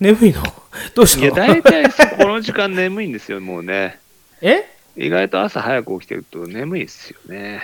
[0.00, 0.42] 眠いの？
[0.94, 3.98] どうしいや、たの大体そこの時間眠いんですよ、もうね。
[4.40, 4.64] え？
[4.96, 7.62] 意外と朝早く起きてると眠いですよね。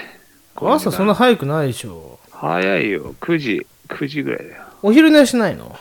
[0.55, 2.19] 朝そんな早くないでしょ。
[2.31, 3.15] 早いよ。
[3.21, 4.63] 9時、9時ぐらいだよ。
[4.83, 5.77] お昼寝しないの？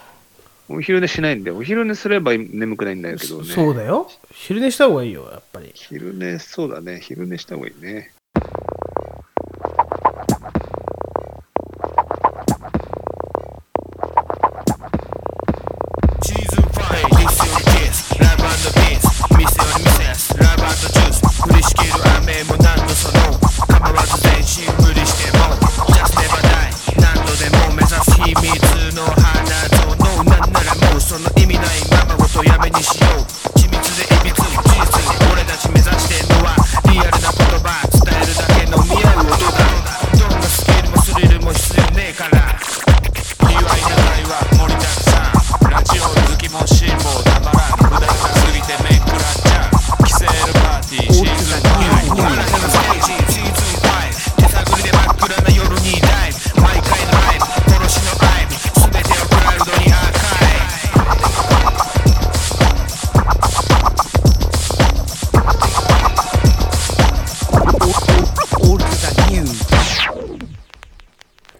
[0.67, 3.45] お昼寝しないんで、お昼寝すれば眠くないんだけどね。
[3.53, 4.09] そうだよ。
[4.33, 5.71] 昼寝した方がいいよ、やっぱり。
[5.75, 6.99] 昼寝、そうだね。
[7.03, 8.11] 昼寝した方がいいね。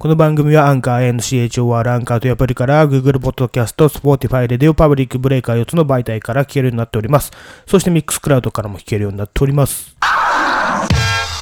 [0.06, 7.32] この番組はアンカー NCHOR アンカーというアプリから Google Podcast、Spotify、Radio Public Breaker 4つの媒体から聞けるようになっております。
[7.66, 9.96] そして Mixcloud からも聞けるようになっております。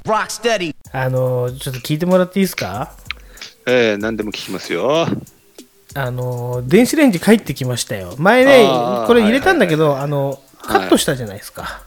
[0.05, 2.93] Rocksteady あの、ちょっと聞いてもらっていいですか？
[3.65, 5.07] えー、何でも聞きますよ。
[5.93, 8.15] あの、電子レンジ帰ってきましたよ。
[8.17, 8.65] 前ね
[9.07, 11.81] これ入れたんだけど、あの、カットしたじゃないですか。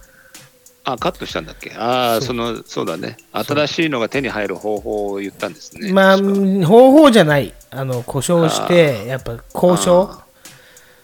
[0.86, 1.74] あ、カットしたんだっけ？
[1.76, 3.16] ああ、その、そうだね。
[3.32, 5.92] 新しいのが手に入る方法を言ったんですね。
[5.92, 7.52] まあ、方法じゃない。
[7.70, 10.22] あの、故障して、やっぱ交渉？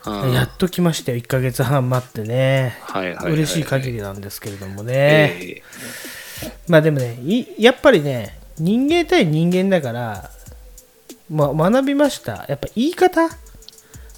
[0.05, 1.19] やっと来ましたよ。
[1.19, 2.77] 1ヶ月半待ってね。
[2.83, 5.37] はいはいはいはい嬉しい限りなんですけれどもね。
[5.41, 5.63] え
[6.67, 10.31] まあでもね、いやっぱりね、人間対人間だから、
[11.31, 12.47] まあ、学びました。
[12.49, 13.29] やっぱ言い方？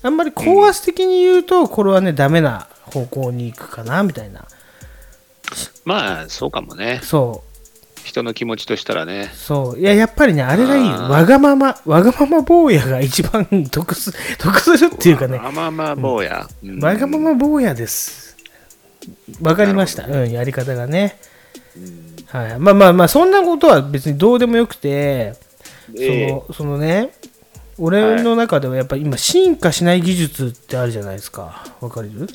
[0.02, 4.46] あんまり高圧的に言うと、これはね、ダメな方向に行くかな、みたいな。
[5.54, 7.00] ーまあ、そうかもね。
[7.02, 7.50] そう。
[8.04, 9.30] 人の気持ちとしたらね。
[9.34, 9.80] そう。
[9.80, 16.46] いや、やっぱりね、あれがいいわがまま、わがまま坊やが一番得す、 得するっていうかね、わがまま坊や。
[16.62, 18.36] うんわがまま坊やです。
[19.40, 20.06] わかりました。
[20.06, 21.18] うん、やり方がね。
[22.28, 22.58] はい。
[22.58, 25.34] まあまあまあ、そんなことは別にどうでもよくて、え
[25.98, 27.10] えそのそのね、
[27.78, 31.64] 俺の中ではやっぱり今、進化しない技術ってあるじゃないですか。
[31.80, 32.28] わかる？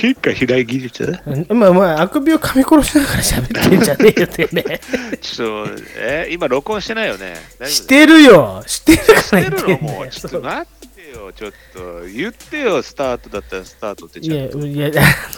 [0.00, 1.54] 変化しない技術う？
[1.54, 4.80] んまあまあ、あくびを噛み殺しながら喋ってんじゃねえよってね。
[5.20, 7.36] ちょっと、え今録音してないよね？
[7.64, 10.08] してるよしてるから言ってんだよるのもう。
[10.08, 12.06] ちょっと待ってよ、ちょっと。
[12.06, 14.66] 言ってよ、スタートだったらスタートっていや、ちゃんと。
[14.66, 14.90] いや、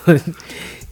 [0.06, 0.20] あの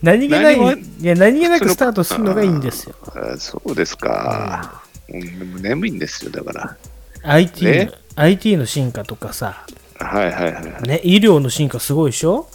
[0.02, 0.60] 何気ない、い
[1.04, 2.94] や、何気なくスタートするのがいいんですよ。
[3.14, 4.82] あそうですか。
[5.08, 6.76] うん、眠いんですよ、だから。
[7.24, 9.64] IT の、ね IT の進化とかさ、
[9.98, 10.82] はいはいはい。
[10.82, 12.48] ね、医療の進化すごいでしょ？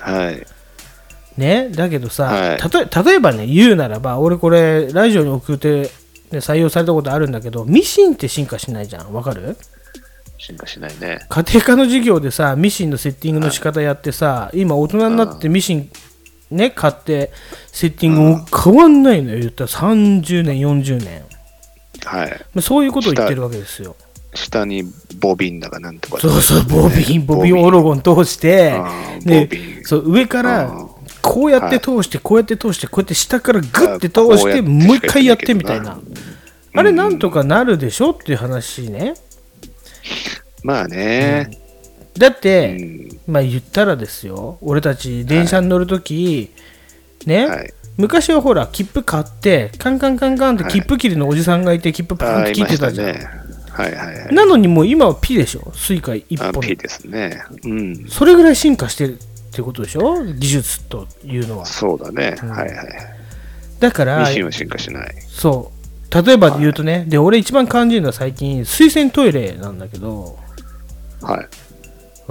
[0.00, 0.46] はい。
[1.36, 9.12] ね、だけどさ、はいたと例えばね、言うならば、俺これ、ラジオに送って、ね、採用されたことあるんだけど、ミシンって進化しないじゃん。
[9.12, 9.56] わかる？
[10.36, 11.20] 進化しないね。
[11.28, 15.90] 家庭科の授業でさ、ミシンのセッティングの仕方やってさ、今大人になってミシン、
[16.50, 17.32] ね、買って、
[17.72, 19.38] セッティングも変わんないのよ。
[19.38, 21.24] 言ったら30年、40年。
[22.04, 22.30] はい。
[22.54, 23.96] まあそういうことを言ってるわけですよ。
[24.44, 24.84] 下に
[25.20, 26.20] ボビンだかなんとか。
[26.20, 28.80] そうそう、ボビン、ボビンオロゴン通して
[29.24, 30.88] でそう上から
[31.22, 36.00] こうやって通して、こうやって通して、こうやって下からグッて通して、もう一回やってみたいな。
[36.74, 39.14] あれなんとかなるでしょっていう話ね。
[40.62, 41.50] まあね。
[42.16, 43.08] だっうて、ん。
[43.26, 46.50] まあ言ったらですよ、俺たち電車に乗るとき、
[47.26, 47.74] ね、はい。
[47.96, 53.06] 昔はほら、切符買って、カンカンカンカンって切符切りのおじさんがいて、切符パンって切ってたたじゃん。
[53.08, 53.28] ね。
[53.78, 54.34] はいはいはい。
[54.34, 57.42] なのにもう今はピでしょ、 Suica 一本あピですね。
[57.64, 58.08] うん。
[58.08, 60.24] それぐらい進化してるってことでしょ？
[60.24, 61.66] 技術というのは。
[61.66, 62.34] そうだね。
[62.40, 62.88] はいはいはい。
[63.78, 65.14] だからミ、シンは進化しない。
[65.28, 65.70] そ
[66.10, 66.24] う。
[66.24, 70.38] 例えばで言うとね、で、俺一番感じるのは最近、水洗トイレなんだけど、
[71.20, 71.48] はい。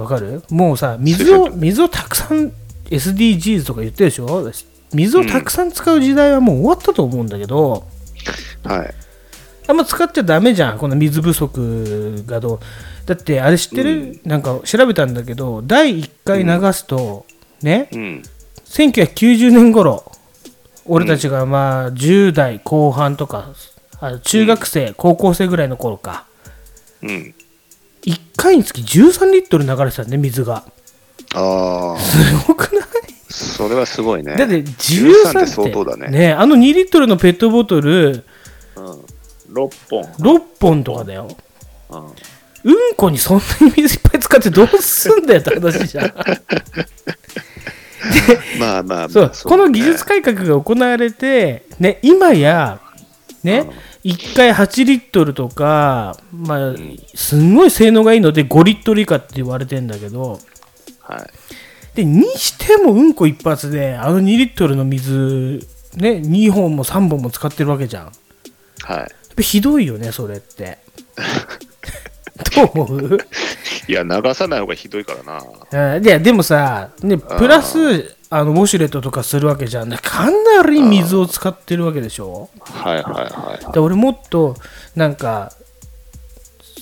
[0.00, 0.42] わかる？
[0.50, 2.52] もうさ、水を、水をたくさん
[2.90, 4.52] SDGs とか言ってるでしょ？
[4.92, 7.86] 水をたくさん使う時代はもう終わったと思うんだけど、
[8.64, 8.94] はい。
[9.68, 12.60] あんま使っちゃダメじゃん、この水不足がどう。
[13.06, 17.26] だって、あれ知ってる、なんか調べたんだけど、第1回流すと、
[17.62, 18.22] ね、うん。
[18.64, 20.10] 1990年頃
[20.84, 23.52] 俺たちがまあ10代後半とか、
[24.00, 26.26] あ中学生、高校生ぐらいの頃か
[27.02, 27.34] うん。
[28.02, 30.64] 1回につき13リットル流れてたんね水が
[31.34, 32.84] あああ、すごくない？
[33.28, 34.36] それはすごいね。
[34.36, 36.08] だって13 13ってって相当だね。
[36.08, 38.24] ねあの2リットルのペットボトル
[38.76, 39.04] うん、
[39.50, 40.02] 6本。
[40.02, 41.28] 6本とかだよ
[41.90, 42.06] うん
[42.64, 46.14] うんこにそんなに水いっぱい使ってどうすんだよって話じゃん
[48.58, 52.80] まあまあまあ、そうこの技術改革が行われて、ね、今や、
[53.42, 53.68] ね、
[54.04, 56.74] 1回8リットルとか、まあ、
[57.14, 60.40] すんごい性能がいいので5リットル以下って言われてんだけど、
[61.00, 61.96] はい。
[61.96, 65.66] でにしてもうんこ一発で、あの2リットルの水、
[65.96, 68.12] ね、2本も3本も使ってるわけじゃん。
[68.82, 69.08] はい。
[69.38, 70.78] ぱひどいよね、それって。
[72.54, 73.18] どう思う？
[73.88, 75.38] いや、流さない方がひどいからな。
[75.98, 79.90] うんいやでもさ、ね、プラスあのウォシュレットとかするわけじゃん。
[79.90, 82.50] かなり水を使ってるわけでしょ？
[82.60, 83.72] はいはいはい。
[83.72, 84.54] で俺もっと
[84.94, 85.52] なんか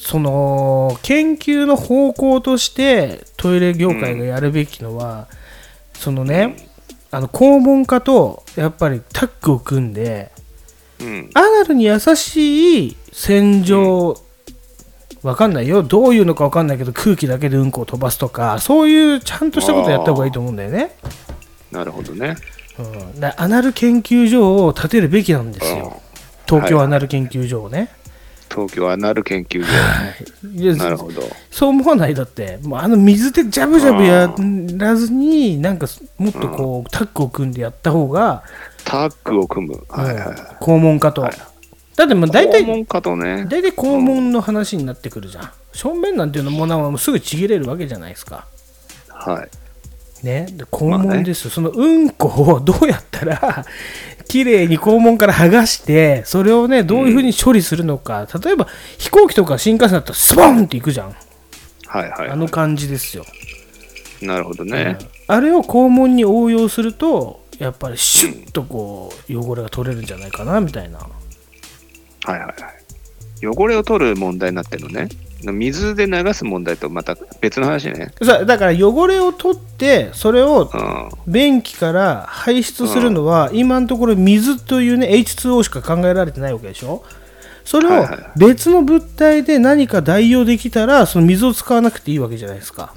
[0.00, 5.28] その研究の方向としてトイレ業界がやるべきのは、
[5.94, 6.56] そのね
[7.10, 10.30] あの肛門科とやっぱりタッグを組んで
[11.00, 11.30] うん。
[11.34, 14.16] アナルに優しい洗浄、
[15.22, 20.96] わかんないよどういうのかわかんないけど空気だけでうんこを飛ばすとかそういうちゃんとしたことやった方がいいと思うんだよね、
[21.72, 22.36] なるほどね。
[22.78, 22.82] う
[23.20, 26.02] ん、アナル研究所を建てるべきなんですうんよ
[26.46, 27.88] 東京アナル研究所をね、
[28.48, 29.64] 東京アナル研究
[30.54, 30.84] いや所。
[30.84, 31.22] なるほど。
[31.50, 34.32] そう思わないだってもうあの水でジャブジャブや
[34.78, 35.86] らずになんか
[36.18, 38.44] もっとこうタッグを組んでやった方が、
[38.86, 39.84] タッグを組む。
[39.88, 40.16] はいはい。
[40.16, 40.36] はい。
[40.60, 41.32] 肛門科と、はい。
[41.96, 43.46] だってもう大体肛門家とね。
[43.50, 45.50] 大体肛門の話になってくるじゃん。
[45.72, 48.46] 正面なんていうのもなんかもうすぐちぎれるわけじゃないですか。
[49.08, 50.24] はい。
[50.24, 50.46] ね。
[50.52, 53.64] で肛門ですよ、そのうんこをどうやったら
[54.28, 58.68] 綺麗に肛門から剥がしてそれをねどういうふうに処理するのか、例えば
[58.98, 61.14] 飛行機とか新幹線だったらスポンっていくじゃん。
[61.86, 62.28] はいはい。
[62.30, 63.24] あの感じですよ。
[64.22, 64.96] なるほどね。
[65.26, 71.06] あれを肛門に応用するとやっぱりシュッとこう汚れが取れるんじゃないかなみたいなは
[72.28, 73.46] いはいはい。
[73.46, 75.08] 汚れを取る問題になってるのね。
[75.42, 78.10] 水で流す問題とまた別の話ね。
[78.22, 80.76] さだから汚れを取ってそれをう
[81.28, 81.32] ん。
[81.32, 87.04] 便器から排出するのは、今のところ水というね H2O しか考えられてないわけでしょ？
[87.64, 88.06] それを
[88.36, 92.94] 別の物体で何か代用できたらその水を使わなくていいわけじゃないですか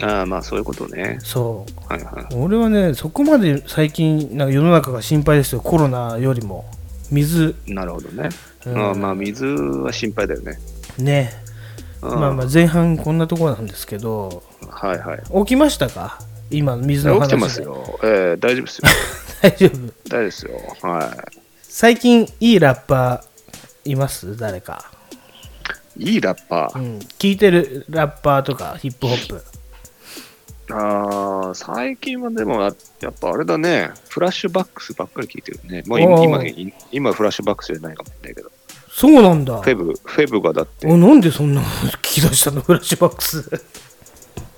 [0.00, 1.18] ああ、まあそういうことね。
[1.22, 2.34] そはいはい。
[2.34, 6.64] う俺はねそこまで最近なんか世の中が心配ですよコロナよりも
[7.10, 8.30] 水なるほどね。
[8.64, 10.58] うんああまあ水は心配だよね。
[10.98, 11.30] ね
[12.00, 15.22] うんまあまあ前半こんなところなんですけどはいはい。
[15.44, 16.18] 起きましたか？
[16.50, 17.98] 今の水の話で起きてますよ。
[18.02, 18.88] ええ大丈夫ですよ。
[19.42, 20.50] 大丈夫大丈夫ですよ。
[20.82, 21.16] は
[21.62, 24.36] 最近いいラッパーいます？
[24.36, 24.90] 誰か
[25.96, 26.12] い。
[26.12, 26.78] いいラッパー。
[26.78, 29.42] うん、聞いてるラッパーとかヒップホップ
[30.74, 35.82] ああ、最近はでも、ややっぱあれだね、フラッシュバックスばっかり聞いてるね。
[35.86, 36.24] まあ、おー。
[36.24, 38.50] 今、今今フラッシュバックスじゃないかもしれないけど、
[38.90, 39.60] そうなんだ。
[39.60, 42.60] フェブ、フェブがだって、おなんでそんなの聞き出したの？
[42.62, 43.62] フラッシュバックス。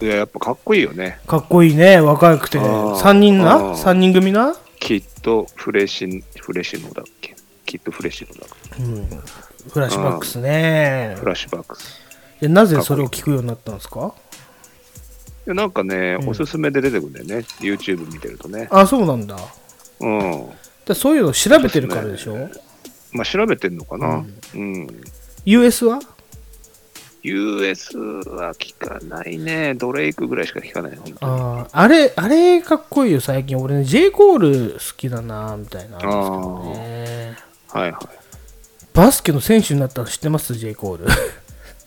[0.00, 1.18] いや、やっぱかっこいいよね。
[1.26, 2.00] かっこいいね。
[2.00, 2.58] 若くて。
[2.58, 2.96] あー。
[2.96, 3.54] 3人な？
[3.54, 3.74] あー。
[3.74, 7.34] 3人組な、きっとフレッシュ、フレッシュのだっけ？
[7.64, 8.82] きっとフレッシュのだっけ？
[8.82, 9.06] うん、
[9.70, 11.16] フラッシュバックスね。
[11.18, 12.00] フラッシュバックス。
[12.40, 14.12] いやなぜそれを聞くようになったんですか？
[15.46, 17.46] なんかね、うんおすすめで出てくるんだよね。
[17.60, 18.68] YouTube 見てるとね。
[18.70, 19.36] あそうなんだ
[20.00, 20.48] うん。
[20.86, 22.48] だそういうの調べてるからでしょ？
[23.12, 24.24] まあ、調べてんのかな。
[24.54, 24.86] うん。
[25.44, 26.00] US は
[27.22, 29.74] ？US は聞かないね。
[29.74, 30.96] ドレイクぐらいしか聞かない。
[30.96, 37.36] 本当にあーあれあれかっこいいよ最近俺ね J コール好きだなみたいなのあるんですけどね
[37.68, 38.06] はいはい。
[38.92, 41.06] バスケの選手になったの知ってます？J コール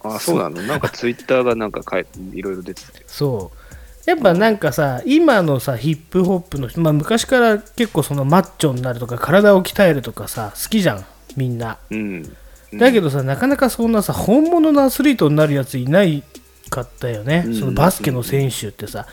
[0.03, 0.37] あ、そう。
[0.37, 0.61] なの？
[0.63, 4.09] なんかツイッターがなんかかいいろいろ出てたよそう。
[4.09, 11.77] やっぱなんかさ今のさヒップホップの人、まあ、昔から結構そのマッチョになるとか体を鍛えるとかさ好きじゃんみんな。
[11.89, 12.23] うん。
[12.73, 16.23] だけどさ、なかなかそんなさ本物のアスリートになるやついない
[16.69, 17.55] かったよね、うん。
[17.55, 19.07] そのバスケの選手ってさ、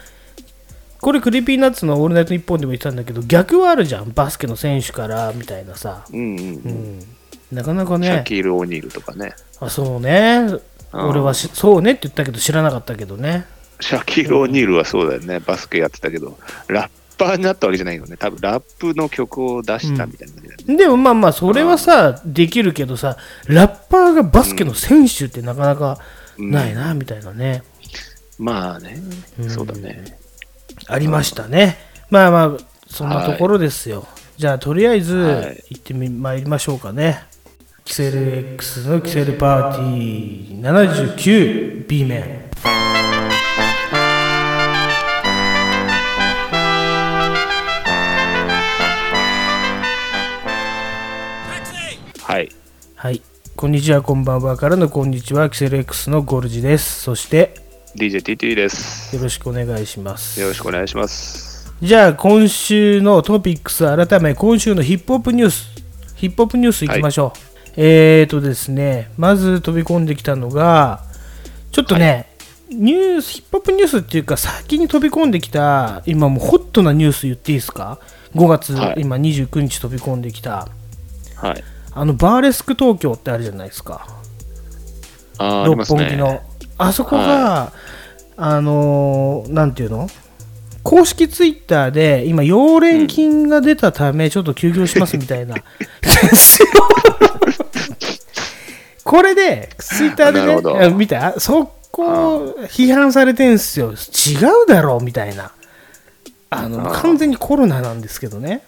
[1.00, 6.98] これクリーピーナッツの「オールナイトニッポン」でも言ってたんだけど逆はあるじゃんバスケの選手からみたいなさ、うんうんううん。
[6.98, 7.02] ん、
[7.52, 9.34] なかなかシャねキール・オニールとかね。
[9.60, 10.48] あそうね
[10.94, 13.46] 俺はしそうねって言ったけど知らなかったけどね。
[13.80, 15.40] シャキール・オニールはそうだよね。
[15.40, 18.16] バスケやってたけど、ラッパーになったわけじゃないよね。
[18.16, 20.76] 多分ラップの曲を出したみたいな感じだよね。
[20.76, 25.98] でもまあまあそれはさできるけどさラッパーがバスケの選手ってなかなか
[26.38, 27.62] ないなみたいなね、
[28.38, 29.02] まあね、
[29.38, 29.50] うん。
[29.50, 30.18] そうだね。
[30.86, 31.76] ありましたね。
[32.10, 35.64] まあまあそんなところですよ、じゃあとりあえずはい。
[35.70, 37.24] 行ってみ参りましょうかね
[37.84, 42.50] キセル X のキセルパーティー 79B 面。
[52.22, 52.48] はい。
[52.94, 53.20] はい。
[53.54, 57.02] こんにちはこんばんはからのこんにちはキセル X のゴルジです。
[57.02, 57.54] そして
[57.96, 59.14] DJTT です。
[59.14, 60.40] よろしくお願いします。
[60.40, 61.70] よろしくお願いします。
[61.82, 65.68] じゃあ今週のトピックス改め今週のヒップホップニュース
[66.14, 71.02] ヒップホップニュースいきましょう、はいえーとですね、まず飛び込んできたのが、
[71.72, 72.28] ちょっとね、
[72.70, 77.98] ニュース、ヒップホップニュースっていうか、先に飛び込んできた、今もうホットなニュース言っていいですか
[78.34, 80.68] ?5 月、はい今29日飛び込んできた、
[81.36, 81.64] はい。
[81.92, 84.06] あのバーレスク東京ってあるじゃないですか。
[85.38, 85.84] あ六。
[85.84, 86.42] 本木の。
[86.78, 87.72] あそこが、
[88.36, 90.08] あのーなんていうの？
[90.82, 95.54] 公式ツイッターで今、溶連菌が出たため、ちょっと休業しますみたいな。
[96.02, 96.68] ですよ
[99.04, 101.38] これで、ツイッターでね 見た？
[101.38, 103.92] そこ批判されてんすよ。
[103.92, 105.52] 違うだろうみたいな。
[106.50, 108.62] あの、完全にコロナなんですけどね。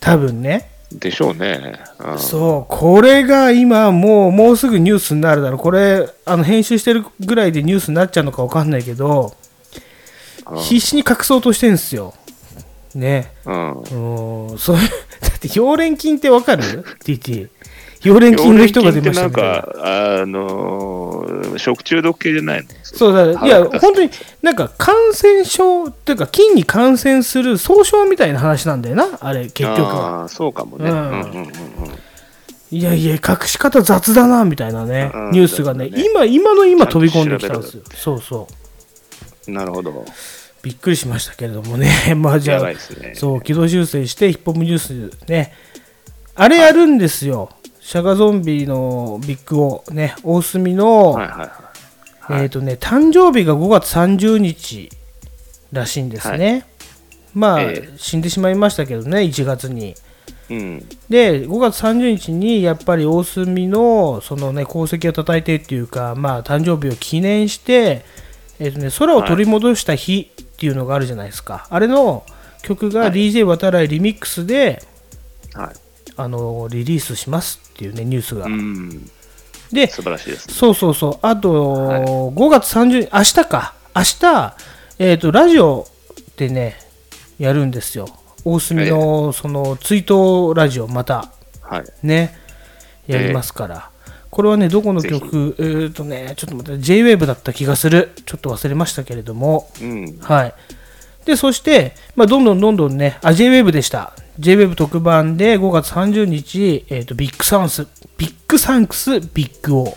[0.00, 0.70] 多分ね。
[0.92, 1.80] でしょうね。
[1.98, 5.58] うんそう、これが今、もう、もうすぐニュースになるだろう。
[5.58, 9.34] これ、あの編集してるぐらいでニュースになっちゃうのかわかんないけど、
[10.46, 12.12] うん必死に隠そうとしてんすよ。
[12.92, 13.30] ね。
[13.44, 14.50] うん。
[14.50, 17.48] うん、そ だって、溶連菌ってわかる ?TT。
[18.02, 19.30] 溶連菌の人が出ましたなん。
[19.32, 19.68] か、
[20.22, 22.68] あのー食中毒系じゃないの？
[22.82, 24.10] そうだ、いや、本当に
[24.42, 30.22] なんか感染症っていうか、菌に感染する総称みたいな話なんだよな、あれ、結局は。
[30.22, 30.88] あーそうかもね。
[30.88, 31.50] ううんんうんうんうん。
[32.72, 37.82] いやいや、隠し方雑だな、みたいなね、うんニュースがね、今、今の今飛び込んできたんですよ。
[37.94, 38.48] そうそ
[39.46, 39.50] う。
[39.50, 40.04] なるほど。
[40.62, 42.70] びっくりしましたけれどもね、 まあじゃあ。
[43.14, 45.52] そう、軌道修正して、ヒップホップニュースね、
[46.36, 47.50] あれやるんですよ、
[47.90, 52.32] シャガゾンビのビッグオー、ね、大隅の、はいはいはい。
[52.34, 54.90] はいえっ、とね、誕生日が5月30日
[55.72, 56.68] らしいんですね。
[57.34, 59.96] まあ、ええ死んでしまいましたけどね、1月に。
[60.50, 60.88] うん。
[61.08, 68.04] で、5月30日にやっぱり大隅のそのね、功績を叩いてっていうか、まあ、誕生日を記念して、
[68.60, 71.66] えっ、とね、空を取り戻した日っていうのがあるじゃないですか。
[71.68, 72.24] あれの
[72.62, 74.80] 曲がはい DJ 渡来リミックスで、
[75.54, 75.89] はい。
[76.22, 78.46] あのリリースしますっていうね、ニュースが。
[78.46, 79.10] うん。
[79.72, 80.54] で、素晴らしいですね。
[80.54, 84.56] そうそうそう、あと、はい5月30日、明日か、明日、
[84.98, 85.86] えっ、と、ラジオ
[86.36, 86.76] でね、
[87.38, 88.06] やるんですよ。
[88.44, 91.30] 大隅の、その、追悼ラジオ、また、
[91.62, 92.06] はい。
[92.06, 92.36] ね、
[93.06, 93.90] やりますから。
[94.30, 98.12] これはね、どこの曲、えっ、とね、ちょっと待って、JWAVE だった気がする。
[98.26, 100.18] ちょっと忘れましたけれども、うん。
[100.20, 100.54] はい。
[101.24, 104.12] で、そして、まあ、どんどんどんどんね、あ、JWAVE でした。
[104.38, 109.94] JWAVE 特番で5月30日、えっ、と、 Big Thanks、Big Thanks Big-O っ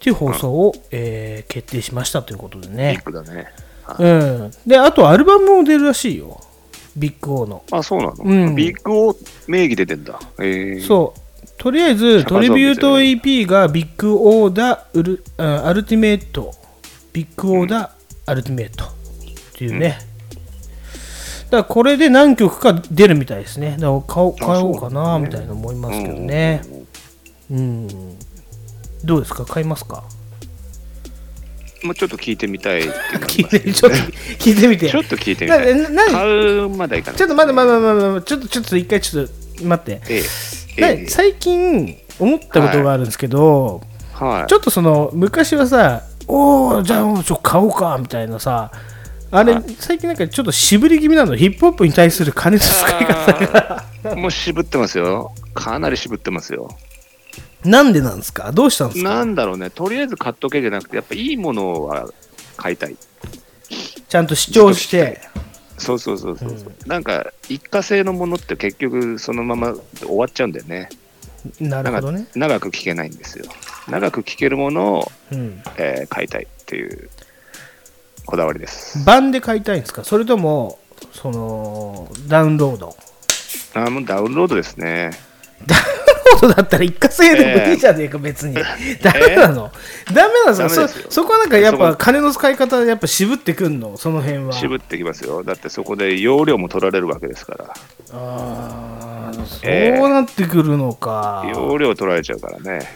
[0.00, 3.04] ていう放送を、えー決定しましたということでビねッ。
[3.04, 3.48] グだね。
[3.98, 4.50] うん。
[4.66, 6.40] で、あとアルバムも出るらしいよ。
[6.96, 7.62] Big-O の。
[7.70, 10.18] あ、そうなの、うん Big-O 名義出てんだ。
[10.38, 11.48] えー、そう。
[11.58, 17.90] とりあえず、トリビュート EP が Big-O Da Ul、うん Ultimate、Big-O Da
[18.26, 18.88] Ultimate っ
[19.54, 19.88] ていうね。
[19.88, 20.00] だか
[21.58, 23.76] らこれで何曲か出るみたいですね。
[23.78, 26.62] だから買おう買おうかなみたいな思いますけどね。
[27.50, 27.88] うん。
[29.04, 29.44] どうですか？
[29.44, 30.04] 買いますか？
[31.82, 34.90] もうちょっと聞いてみたいっていうのはあり 聞いてちょっと聞いてみて。
[34.90, 35.74] ちょっと聞いてみたい。
[35.74, 37.18] なな買うまだいかない。
[37.18, 40.00] ちょっと待って待って待って待ってちょっとちょっと一回ちょっと待って。
[40.08, 40.22] え
[40.78, 40.80] え。
[40.80, 43.80] なええ最近思ったことがあるんですけど、
[44.12, 44.46] はい。
[44.48, 48.70] ちょっとその昔はさ、おお、じゃあちょっと買おうかみたいなさ、
[49.30, 54.16] あれ、はい最近なんかちょっと渋り気味なの、ヒップホップに対する金の使い方が。
[54.16, 55.32] もう渋ってますよ。
[55.54, 56.68] かなり渋ってますよ。
[57.64, 58.52] なんでなんですか？
[58.52, 59.08] どうしたんですか？
[59.08, 62.08] なんだろうね、とりあえず買っとけじゃなくて、やっぱいいものは
[62.56, 62.96] 買いたい。
[64.08, 65.20] ちゃんと主張して。
[65.78, 66.52] そうそうそうそう。
[66.86, 70.90] なんか、一過性のものって結局そのまま終わっちゃうんだよね。
[71.58, 72.26] なるほどね。
[72.34, 73.46] 長く聞けないんですよ。
[73.88, 75.62] 長く聞けるものを、うん。
[75.78, 77.08] えー買いたいっていう
[78.30, 79.04] こだわりです。
[79.04, 80.04] 版で買いたいんですか？
[80.04, 80.78] それとも、
[81.12, 82.96] その、ダウンロード？
[83.74, 85.10] あーもうダウンロードですね。
[85.66, 85.82] ダウン
[86.42, 88.54] ロードだったら一過性でもいいじゃねえか、別に。
[88.54, 89.70] ダメなの、
[90.12, 93.96] ダメなんですかそそこはなんかやっぱ金の使い方やっぱ渋ってくんの？
[93.96, 94.52] その辺は。
[94.52, 95.44] 渋ってきますよ。
[95.44, 97.64] だってそこで容量も取られるわけですから。
[98.12, 101.44] ああ、そうええなってくるのか。
[101.54, 102.88] 容量取られちゃうからね。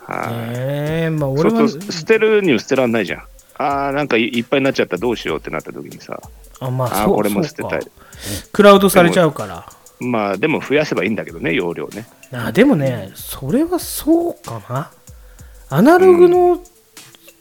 [0.00, 3.22] はい、ええまあそ俺は捨てるには捨てらんないじゃん。
[3.58, 6.20] ああ、なんかいいっぱいになっちゃったどうしようってなった時にさ、
[6.60, 7.80] あまあああ、これも捨てたい。
[8.52, 9.66] クラウドされちゃうから。
[10.00, 12.06] まあでも増やせばいいんだけどね、容量ね。
[12.32, 14.90] あでもね、それはそうかな。
[15.70, 16.62] アナログの、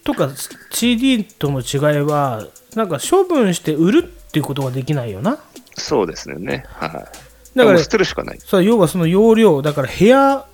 [0.03, 0.31] とか
[0.71, 5.38] CD との違いは、なんか処分して売るっていうことができないよな。
[5.75, 6.65] そうですよね。
[6.74, 7.57] はい。
[7.57, 8.39] だから捨てるしかない。
[8.39, 10.45] さ要はその容量、だから部屋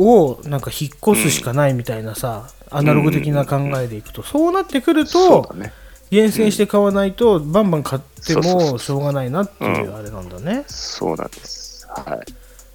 [0.00, 5.72] をなんか引っ越すしかないみたいなさ、アナログ的な考えでいくと、そうなってくるとね。
[6.10, 11.86] 厳選して買わないとバンバン買ってもしょうがないなっていうあれなんだね、そうなんです。
[11.86, 12.32] はい。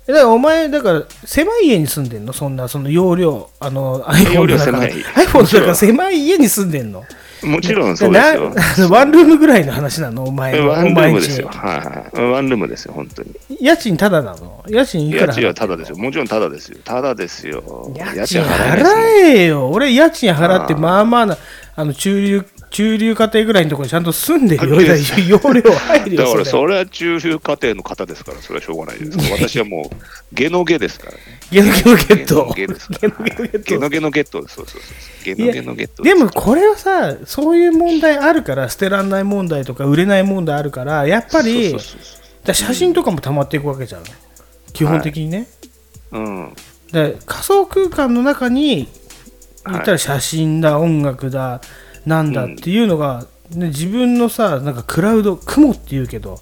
[0.07, 2.31] えだからお前だから狭い家に住んでんの？
[2.31, 4.91] そんなその容量あの iPhone 容量の中狭い。
[4.91, 7.03] iPhone だから狭い家に住んでんの？
[7.45, 8.21] もちろんそうで
[8.61, 8.89] すよ。
[8.89, 10.23] ワンルームぐらいの話なの？
[10.23, 11.47] お前のワンルームですよ。
[11.47, 11.73] は
[12.13, 12.31] いはい。
[12.31, 13.33] ワンルームですよ、本当に。
[13.61, 14.63] 家賃タダなの？
[14.67, 15.97] 家賃いくら家賃はタダですよ。
[15.97, 16.77] もちろんタダですよ。
[16.83, 17.93] タダですよ。
[17.95, 18.87] 家賃払
[19.23, 21.37] えよ俺家賃払ってまあまあな
[21.77, 22.45] あの中流
[22.75, 29.31] 中流家庭ぐらいのところにちゃんと住んでるよ容量入るよだからそれは中流家庭の方ですから、それはしょうがないです。
[29.31, 29.95] 私はもう、
[30.33, 31.19] ゲノゲですからね。
[31.51, 33.09] ゲノゲノゲットゲノゲですから。
[33.09, 34.55] ゲットゲノゲノゲットです。
[34.55, 34.87] そうそうそ
[35.31, 35.35] う。
[35.35, 41.75] ゲノゲノゲットでもこれはさそういう問題あるから捨てらんない問題とか売れない問題あるからやっぱり
[42.51, 44.03] 写真とかも溜まっていくわけじゃん
[44.73, 45.47] 基本的にね、
[46.11, 46.53] うん。
[46.91, 48.87] で仮想空間の中に
[49.65, 51.61] 言ったら写真だ、音楽だ
[52.05, 56.39] なんだっていうのが、ね、自分のさなんかクラウド雲っていうけど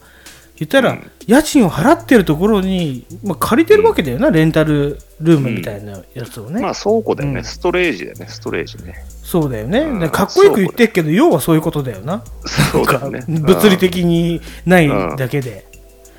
[0.58, 1.12] 言ったら、うん。
[1.26, 7.44] 家賃を払ってるところに、まあ、借りてるわけだよな、レンタルルームみたいなやつをね、まあ倉庫だよね、うん。
[7.44, 8.94] ストレージだよね、ストレージね。
[9.24, 12.24] そうだよね、かっこよく言ってるけど要はそういうことだよな。
[12.72, 13.24] そうだよね。
[13.28, 15.66] 物理的にないだけで、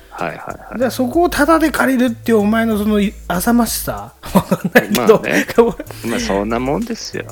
[0.09, 0.79] はいはいはい。
[0.79, 4.13] だそこをタダで借りるっていうお前のその浅ましさ。
[4.33, 5.45] わかんないけど、まあね。
[6.11, 7.25] まあそんなもんですよ。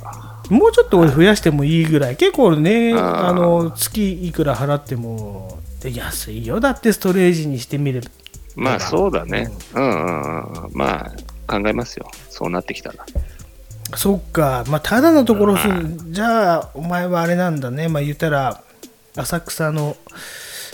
[0.50, 2.16] もうちょっと俺増やしてもいいぐらい。
[2.16, 6.60] 結構ねあの月いくら払ってもで安いよ。
[6.60, 8.10] だってストレージにしてみれば。
[8.56, 9.52] まあそうだね。
[9.74, 9.84] うん。
[9.84, 10.72] うんうん。
[10.74, 11.12] まあ
[11.48, 12.10] 考えますよ。
[12.30, 13.06] そうなってきたら。
[13.96, 14.64] そっか。
[14.68, 16.14] まあただのところ住ん。
[16.14, 17.88] じゃあお前はあれなんだね。
[17.88, 18.62] まあ言ったら
[19.16, 19.96] 浅草の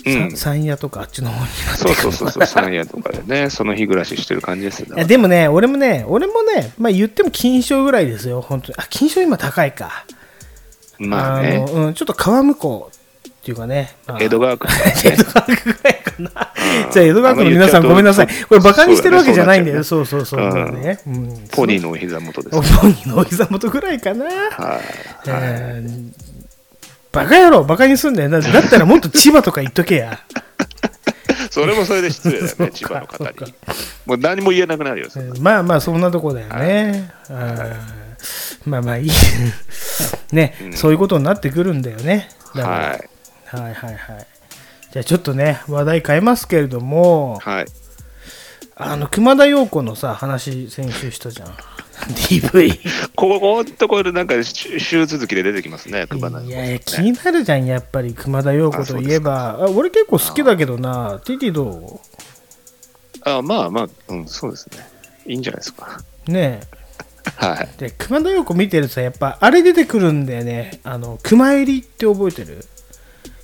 [0.06, 4.96] うんさ山屋とかあっちの方になってそうそうそうそう、三夜とかでね、 その日暮らししてる感じですよ。
[4.96, 10.06] いやでもね俺もね俺もねまあ言っても金賞ぐらいですよ本当にあ金賞今高いか
[10.98, 16.54] まあねの、うん、ちょっと川向こうっていうかね、まあ江戸川区とか 江ね戸川区ぐらいかな。
[16.54, 18.28] うんじゃあ江戸川区の皆さんごめんなさい。
[18.48, 19.84] これバカにしてるわけじゃないんだよ。
[19.84, 20.66] そそうそうそう。
[20.66, 22.62] うんねうんポニーのお膝元ですお。
[22.62, 24.26] ポニーのお膝元ぐらいかな。
[24.26, 24.82] はい。
[25.28, 26.29] えー
[27.12, 28.30] バカ野郎、バカにすんだよ。
[28.30, 30.20] だだったらもっと千葉とか言っとけや。
[31.50, 33.54] それもそれで失礼だよね、 千葉の方に。
[34.06, 35.08] もう何も言えなくなるよ。
[35.16, 37.12] えーまあまあ、そんなとこだよね。
[38.66, 39.12] まあまあいい。
[40.32, 42.30] ね、うんそういうことになってくるんだよね。
[42.56, 43.10] だからはい。
[43.46, 44.28] はいはいはい。
[44.92, 47.66] じゃあちょっとね、話題変えますけれども、はい。
[48.76, 51.54] あの、熊田曜子のさ、話、先週したじゃん。
[52.08, 52.80] DV。
[53.16, 59.58] ここんところなんか週週続きで出てきますね、熊田いやいや、気になるじゃん、やっぱり熊田曜子といえば。
[59.62, 62.02] あ俺結構好きだけどな、ティティど
[63.24, 64.78] あまあまあ、うん、そうですね。
[65.26, 66.02] いいんじゃないですか。
[66.28, 66.62] うね
[67.36, 67.70] はい。
[67.78, 67.90] え。
[67.90, 70.80] で、熊田曜子見てるとさ、やっぱ、あれ出てくるんだよね。
[70.84, 72.66] あの、熊入りって覚えてる？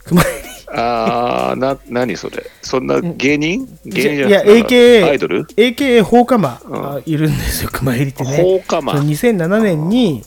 [0.05, 0.45] 熊入り。
[0.77, 2.43] あー、な、何それ？
[2.61, 3.65] そんな芸人？
[3.85, 8.37] 芸人じゃいや、なくて AKA、アイドル？AKA 放火魔うんがいるんですよ、熊入りってね。
[8.41, 8.93] 放火魔？
[8.93, 10.23] そう2007年に、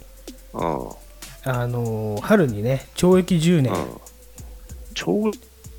[0.54, 0.88] うん。
[1.44, 3.86] あの春にね、懲役10年うん。
[4.94, 5.30] 超、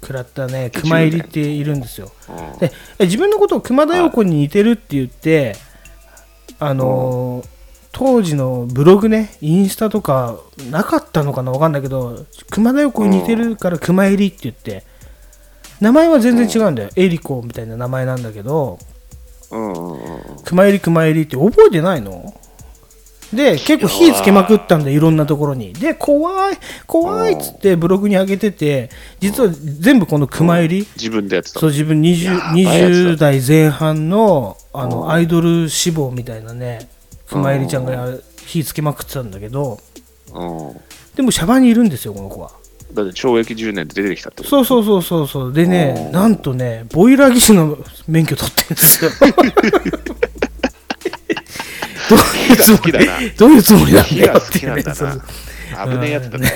[0.01, 2.11] 食らったね、熊入りっているんですよ。
[2.29, 5.55] うんでえ自分のことを熊田曜子に似てるって言って、
[6.59, 7.58] あのー
[7.91, 14.83] 当時のブログね、インスタとかなかったのかなわかんないけど、熊田曜子に似てるから熊入りって言って、
[15.81, 16.89] 名前は全然違うんだよ。
[16.95, 18.79] エリコみたいな名前なんだけど。
[20.45, 22.35] 熊入り熊入りって覚えてないの？
[23.33, 25.73] で、結構火つけまくったんで、いろんなところに。
[25.73, 36.89] で、怖い、怖いっつってブログに上げてて、実は全部この熊入り、自分でやってたそう自分 20, やばいやつ20代前半のあうんのアイドル志望みたいなね
[37.29, 39.79] 熊入りちゃんが火つけまくってたんだけど
[40.33, 40.79] うん。
[41.15, 42.51] でもシャバにいるんですよこの子は。
[42.93, 44.49] だって懲役10年で出てきたってこと。
[44.49, 45.53] そうそうそうそうそう。
[45.53, 46.11] でねうん。
[46.11, 49.11] なんとねボイラー技師の免許取ってるんですよ。
[52.09, 53.05] どういうつもりだな
[53.37, 54.59] どういうつもりなだよって。
[55.85, 56.51] 危ねえやつだね。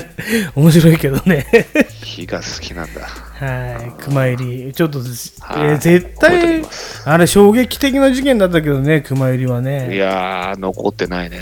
[0.54, 1.46] 面白いけどね。
[2.02, 3.00] 火が好きなんだ。
[3.02, 4.72] はい熊入り。
[4.72, 5.02] ちょっと、え
[5.40, 6.62] はいー絶対
[7.04, 9.94] あれ衝撃的な事件だったけどね熊入りはね。
[9.94, 11.40] いやー、残ってないね、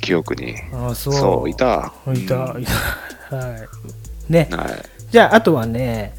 [0.00, 0.56] 記憶に。
[0.72, 1.14] ああそう。
[1.14, 1.92] そう、いた。
[2.14, 2.62] いた、うん。
[2.62, 2.66] い
[3.30, 3.36] た。
[3.36, 4.32] はい。
[4.32, 4.48] ね。
[4.50, 4.68] はい。
[5.10, 6.14] じゃああとはね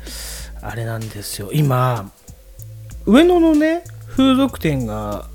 [0.62, 1.50] あれなんですよ。
[1.52, 2.12] 今
[3.06, 3.84] 上野のね
[4.16, 5.26] 風俗店が、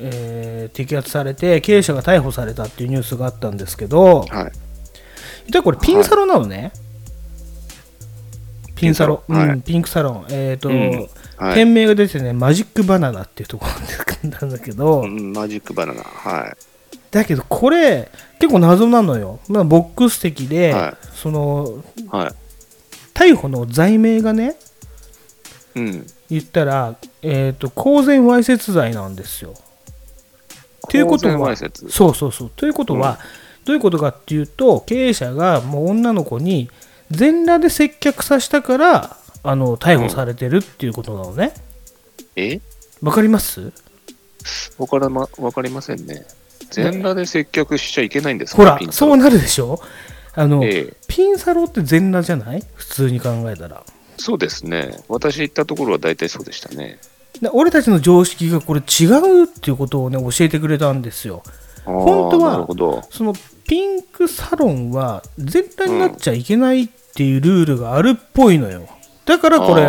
[0.00, 4.52] えー摘発されて経営者が逮捕されたっていうニュースがあったんですけどはい。
[5.46, 6.72] 実はこれピンサロなのね、
[8.78, 10.90] ピンサロン、はいうん、ピンクサロン、えっ、と、うん
[11.36, 13.66] はい店名が出てね、マジックバナナっていうとこ
[14.22, 16.02] ろなんだけど、うん、マジックバナナ。
[16.02, 16.56] は
[17.12, 19.38] だけどこれ、結構謎なのよ。
[19.48, 22.08] まあ、ボックス的で、はいその、い。
[22.08, 22.32] はい。
[23.14, 24.56] 逮捕の罪名がね、
[25.76, 26.06] うん。
[26.28, 29.54] 言ったら、えっ、と、公然わいせつ罪なんですよ。
[30.88, 32.50] ということは、そうそうそう。
[32.56, 33.18] ということは、
[33.64, 36.70] どういうことかっていうと、経営者がもう女の子に
[37.10, 41.54] 全裸で接客させたから、あの逮捕されてるっていうことなのね。
[42.36, 42.60] え？
[43.02, 43.72] わかります？
[44.78, 46.24] わからま、わかりませんね。
[46.70, 48.58] 全裸で接客しちゃいけないんですか？
[48.58, 49.80] ほらそうなるでしょ？
[50.34, 52.62] あの、ええピンサロって全裸じゃない？
[52.74, 53.84] 普通に考えたら。
[54.18, 54.98] そうですね。
[55.08, 56.98] 私行ったところは大体そうでしたね。
[57.40, 61.42] で俺たちの常識がこれ違うっていうことをね、教えてくれたんですよ。
[61.84, 63.02] 本当はなるほど。
[63.10, 63.32] その
[63.66, 68.88] ピンクサロンは全裸になっちゃいけないっていうルールがあるっぽいのよ。
[69.24, 69.88] だからこれ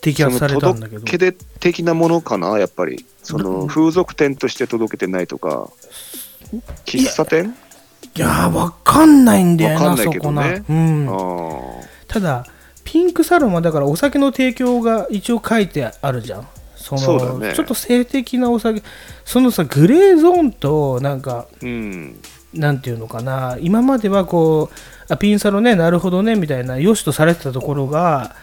[0.00, 1.00] 摘発されたんだけど。
[1.00, 3.04] 届け出的なものかな、やっぱり。
[3.22, 5.68] そどの風俗店として届けてないとか、
[6.84, 7.54] 喫茶店？
[8.14, 10.46] いやー、わかんないんだよな、わかんないそこな。
[10.46, 12.46] うんあ、ただ、
[12.86, 16.48] ピンクサロンはだからお酒の提供が一応書いてあるじゃん。
[16.76, 18.82] そのそうだねちょっと性的なお酒、
[19.24, 22.20] そのさ、グレーゾーンと、なんか、ーうん。
[22.54, 28.36] なんていうのかな、今まではこう、あピンサロね、なるほどね、みたいな、良しとされてたところが、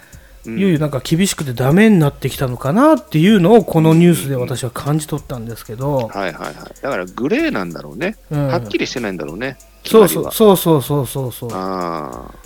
[0.46, 6.54] うんいよいよなんか厳しくてダメになってきたのかなっていうのをこのニュースで私は感じ取ったんですけど、はいはいはい。
[6.82, 8.18] だからグレーなんだろうね。
[8.30, 9.58] うんはっきりしてないんだろうね。
[9.86, 12.43] そうそうそうそうそうそうそうああ。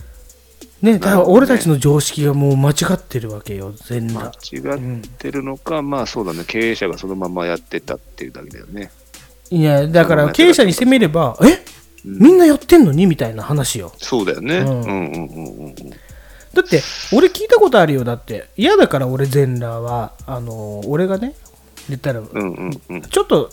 [0.82, 4.56] ね、だから俺たちの常識がもう間違ってるわけよ、全間裸。
[4.56, 6.44] 違ってるのか、まあそうだね。
[6.46, 8.92] 経営者がそのままやってたっていうだけだよね。
[9.50, 11.46] いや、だから経営者にしてみれば、え？
[11.46, 11.58] うん
[12.06, 12.94] みんなやってんの？
[12.94, 13.92] にみたいな話よ。
[13.98, 14.60] そうだよね。
[14.60, 15.30] ううんんうんう
[15.64, 15.76] んうん。
[15.76, 18.48] だって、俺聞いたことあるよ、だって。
[18.56, 21.36] 嫌だから俺全裸は、あの、俺がね、
[21.90, 23.02] 言ったら、うんうんうん。
[23.02, 23.50] ちょっと、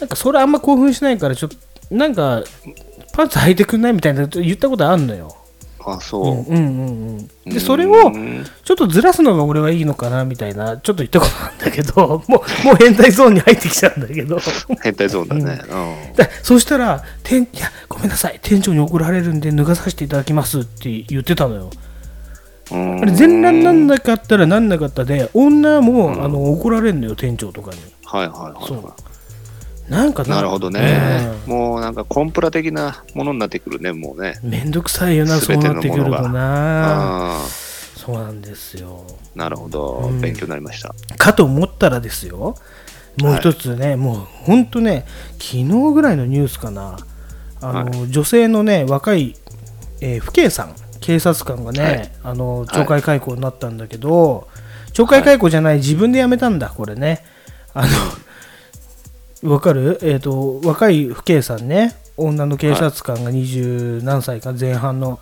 [0.00, 2.42] なんかそれあんま興奮しないから、ちょっと、なんか、
[3.12, 3.92] パンツ履いてくんない？
[3.92, 5.36] みたいな言ったことあんのよ。
[5.86, 6.24] あ、うんそう。
[6.52, 7.52] うんうんうん。
[7.52, 14.38] で、それうを、んちょっとずらすのが俺はいいのかなみたいな、ちょっと言ったことなんだけど、 もう、もう変態ゾーンに入ってきちゃうんだけど。
[14.82, 15.62] 変態ゾーンだね。
[16.16, 21.70] だそしたら、店いや、ごめんなさい、店長に怒られるんで脱がさせていただきますって言ってたのよ。
[22.72, 23.00] うん。
[23.00, 27.78] あれ全裸になんなかったらなんなかったで、女も、あの怒られるのよ、店長とかに。
[28.04, 28.94] はいはいはいそうは
[29.90, 30.28] なんかい。
[30.28, 31.28] なるほどね。
[31.46, 34.38] うんもうなんかコンプラ的なものになってくるね、もうね。
[34.42, 37.38] めんどくさいよな、そうなってくるとな。
[37.96, 39.04] そうなんですよ。
[39.34, 40.20] なるほどうん。
[40.20, 40.94] 勉強になりました。
[41.16, 42.54] かと思ったらですよ、
[43.20, 45.06] もう一つね、もう本当ね、
[45.38, 46.96] 昨日ぐらいのニュースかな、
[47.60, 49.34] あの女性のね、若い、
[50.00, 54.48] えー、父兄さん、警察官がね、はいあの懲戒解雇になったんだけど、
[54.92, 57.24] 懲戒解雇じゃない、自分で辞めたんだ、これね。
[57.74, 57.88] あの、
[59.42, 59.98] わかる？
[60.02, 65.18] えっ、と、若い父兄さんね、女の警察官が二十何歳か前半の、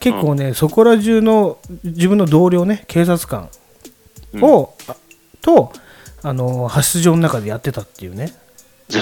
[0.00, 3.48] 結構ね、そこら中の自分の同僚ね、警察官
[4.42, 4.96] を、あ
[5.40, 5.72] と
[6.22, 8.32] あの派出所の中でやってたっていうね。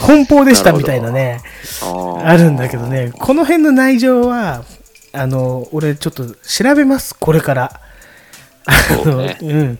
[0.00, 1.40] 奔放でしたみたいなね
[1.82, 3.12] ああるんだけどね。
[3.18, 4.64] この辺の内情は
[5.12, 7.80] あの俺ちょっと調べますこれから。
[8.66, 8.72] あ
[9.06, 9.38] のね。
[9.40, 9.78] うん、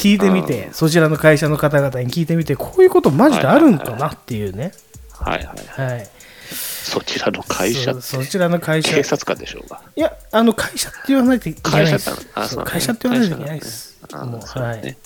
[0.00, 4.72] 聞いてみてそちらの会社の方々に聞いてみてこういうことマジであるんかなっていうね。
[5.12, 5.90] はいはい。
[5.90, 6.08] はい。
[6.50, 8.94] そちらの会社そ、そちらの会社。
[8.94, 9.82] 警察官でしょうか？
[9.94, 12.26] いやあの会社って言わないといけないです。
[12.32, 13.98] 会社会社って言わないといけないです。
[14.12, 14.82] もうはい。
[14.82, 14.96] ね。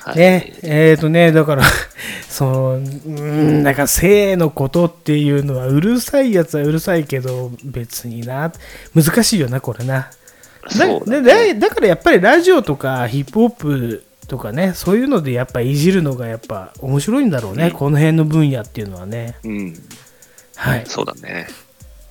[0.00, 0.16] はい。
[0.16, 1.62] ね、えっ、とね、だから、
[2.28, 8.52] その、うん、なんか性のことっていうのは、うるさいやつはうるさいけど、別にな、
[8.94, 10.10] 難しいよな、これな。
[10.62, 19.36] だそうだでだだからやっぱりラジオとかヒップホップとかね、そういうのでやっぱいじるのがやっぱ面白いんだろうね、うんこの辺の分野っていうのはね。
[19.44, 19.74] うん。
[20.56, 20.86] はい。
[20.86, 21.48] そうだね。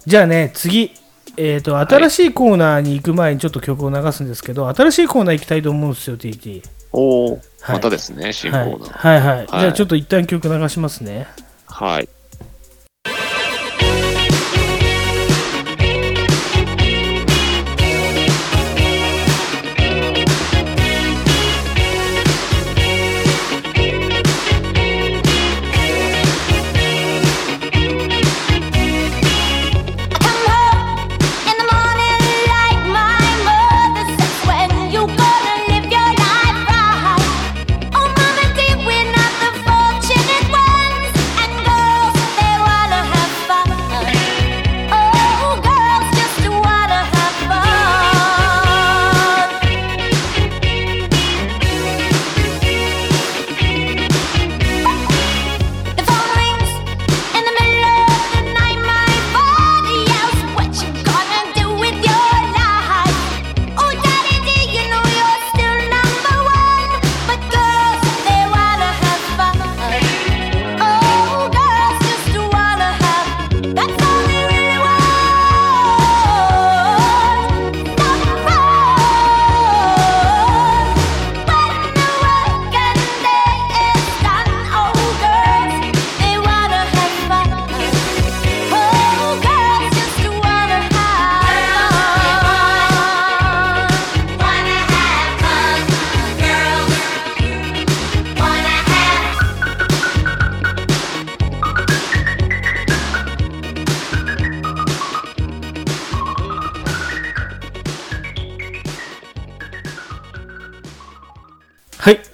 [0.06, 0.92] じゃあね、次。
[1.38, 6.62] えっ、と、新しいコーナーに行く前にちょっと曲を流すんですけど、新しいコーナー行きたいと思うんですよ、TT。
[6.92, 7.42] おお、はい
[7.74, 8.92] またですね、新コはい、ーナー。
[8.92, 9.38] はいはい。
[9.38, 11.28] はいじゃあちょっと一旦曲流しますね。
[11.66, 12.10] はい。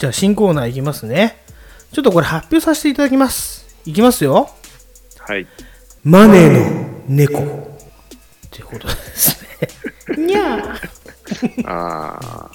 [0.08, 1.44] じゃあ新コーナーいきますね。
[1.92, 3.68] ちょっとこれ発表させていただきます。
[3.86, 4.50] いきますよ。
[5.20, 5.46] はい。
[6.06, 7.40] マネーの猫。
[7.40, 7.44] っ
[8.50, 9.44] ていうことです
[10.16, 10.26] ね。
[10.26, 11.68] にゃー。
[11.68, 12.52] ああ、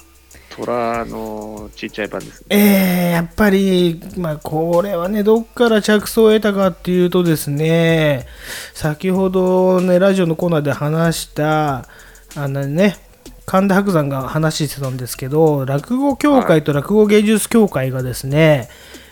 [0.49, 2.47] 虎のちっちゃい版ですね。
[2.49, 8.25] えー、やっぱり、まあ、これはね、どっから着想を得たかっていうとですね、
[8.73, 11.87] 先ほどね、ラジオのコーナーで話した、
[12.35, 12.97] あのね、
[13.45, 18.69] 神田伯山が話してたんですけど、落語協会と落語芸術協会がですね、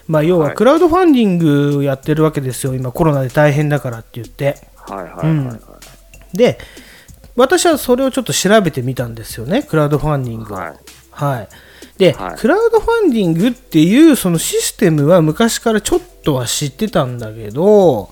[0.08, 4.58] まあ、要ははいクラウドファンディングやってるわけですよ、今コロナで大変だからって言って。
[6.34, 6.58] で、
[7.36, 10.58] 私はそれをちょっと調べてみたんですよね、クラウドファンディングを。
[10.58, 10.74] はい。
[11.12, 11.48] はい。
[11.98, 12.36] で、はい。
[12.38, 18.10] クラウドファンディングっていうそのシステムは昔からちょっとは知ってたんだけど、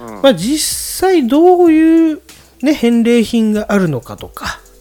[0.00, 0.22] うん。
[0.22, 0.58] まあ、実
[1.00, 2.20] 際どういう、
[2.62, 4.71] ね、返礼品があるのかとか、うん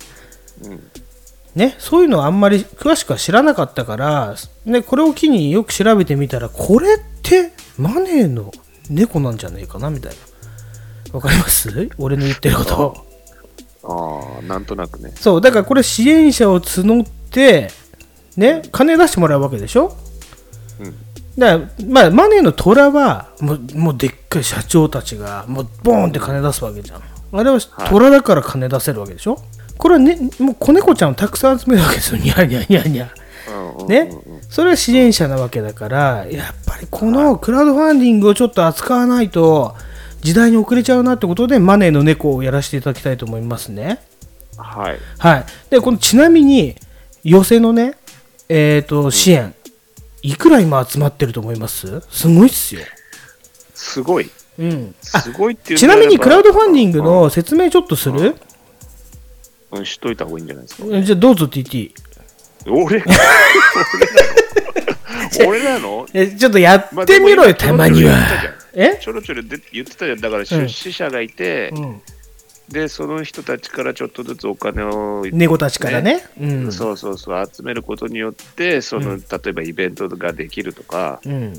[1.55, 8.51] ね、そういうのはあんまり詳しくは知らなかったから、ね、これを機によく調べてみたらこれってマネーの
[8.89, 11.13] 猫なんじゃねえかなみたいな。
[11.13, 11.89] わかります？
[11.97, 13.05] 俺の言ってること。
[13.83, 15.11] ああ、なんとなくね。
[15.15, 17.69] そう、だからこれ支援者を募って、
[18.37, 19.97] ね、金出してもらうわけでしょ？
[20.79, 20.95] うん。
[21.37, 27.01] だから、まあ、マネーの虎は、もう、もうでっかい社長たちが、もう、ボーンって金出すわけじゃん。
[27.33, 29.41] あれは虎だから金出せるわけでしょ？
[29.81, 32.21] これはね、もう子猫ちゃんをたくさん集めるわけですよ。
[32.21, 33.09] にゃにゃにゃにゃ。
[33.49, 34.11] うんうんね。
[34.47, 39.75] それは支援者なわけだから、やっぱりこのクラウドファンディングをちょっと扱わないと、
[40.21, 43.99] 時代に遅れちゃうなってことで、マネーの猫をやらせていただきたいと思いますね。
[44.55, 44.99] はい。
[45.17, 45.45] はい。
[45.71, 46.75] で、このちなみに、
[47.23, 47.95] 寄せのね、
[48.49, 49.55] えっ、と、支援、
[50.21, 52.03] いくら今集まってると思います？
[52.11, 52.81] すごいっすよ。
[53.73, 54.29] すごい。
[54.59, 54.93] うん。
[55.13, 58.35] あ、すごいっていうちなみにクラウドファンディングうんの説明ちょっとする、うん、
[59.83, 61.01] しといた方がいいんじゃないですか。
[61.01, 61.91] じゃあどうぞ TT。
[62.67, 63.03] 俺？
[65.47, 66.05] 俺なの？
[66.13, 68.17] え、ちょっとやまあってみろよ、たまには今
[68.73, 68.97] え？
[69.01, 70.21] ちょろちょろで言ってたじゃん。
[70.21, 72.01] だからうん出資者がいて、うん。
[72.69, 76.25] で、その人たちからちょっとずつお金を、猫たちからね。
[76.39, 76.71] うん。
[76.71, 81.53] そうそうそう、集めることによって、その、うん例えばイベントができるとか、うん。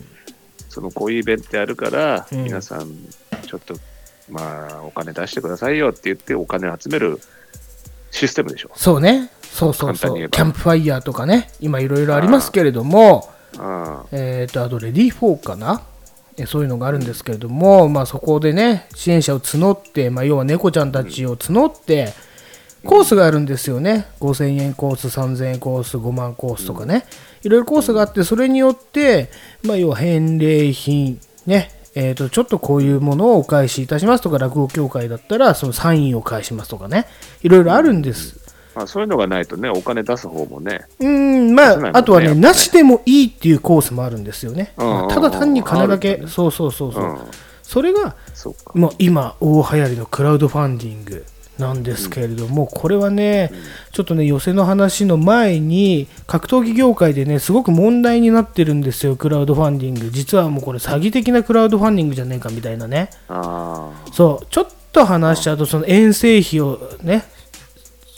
[0.70, 2.88] そのこういうイベントやるから、うん皆さん、
[3.46, 3.74] ちょっと、
[4.30, 7.20] まあ、お金出してくださいよって言って、お金集める
[8.12, 8.70] システムでしょ。
[8.76, 9.30] そうね。
[9.42, 10.28] そうそうそう。
[10.30, 15.82] キャンプファイヤーとかね、今いろいろありますけれども、あえっ、と、あと、レディー4かな
[16.38, 22.14] えそういうのがあるんですけれども、まあ、そこでね、支援者を募って、まあ、要は猫ちゃんたちを募って、
[22.84, 24.06] コースがあるんですよね。
[24.20, 27.04] 5000円コース、3000円コース、5万コースとかね。
[27.42, 29.30] いろいろコースがあって、それによって、
[29.62, 37.06] まあ、要は返礼品、ね、えっ、と、ちょっとこういうものをお返しいたしますとか、落語協会だったら、そのサインを返しますとかね。
[37.42, 38.40] いろいろあるんです。
[38.74, 41.08] まあ、そういうのがないとね、お金出す方もね、うー
[41.50, 44.72] ん、まあ、ねあとはね、なしでもいいっていうコースもあるんですよね。
[44.78, 47.04] うんまあただ単に金だけ、ねそうそうそうそう。
[47.04, 47.18] うん、
[47.62, 48.54] それが、そ
[48.98, 51.24] 今、大流行りのクラウドファンディング
[51.58, 53.52] なんですけれども、これはね、
[53.92, 60.10] ちょっとね、寄せの話の前に、格闘技業界でね、すごく問題になってるんですよ、クラウドファンディング。
[60.10, 63.10] 実はもうこれ、詐欺的なクラウドファンディングじゃねえかみたいなね。
[63.28, 67.24] あそう、ちょっと話しちゃうと、その遠征費をね、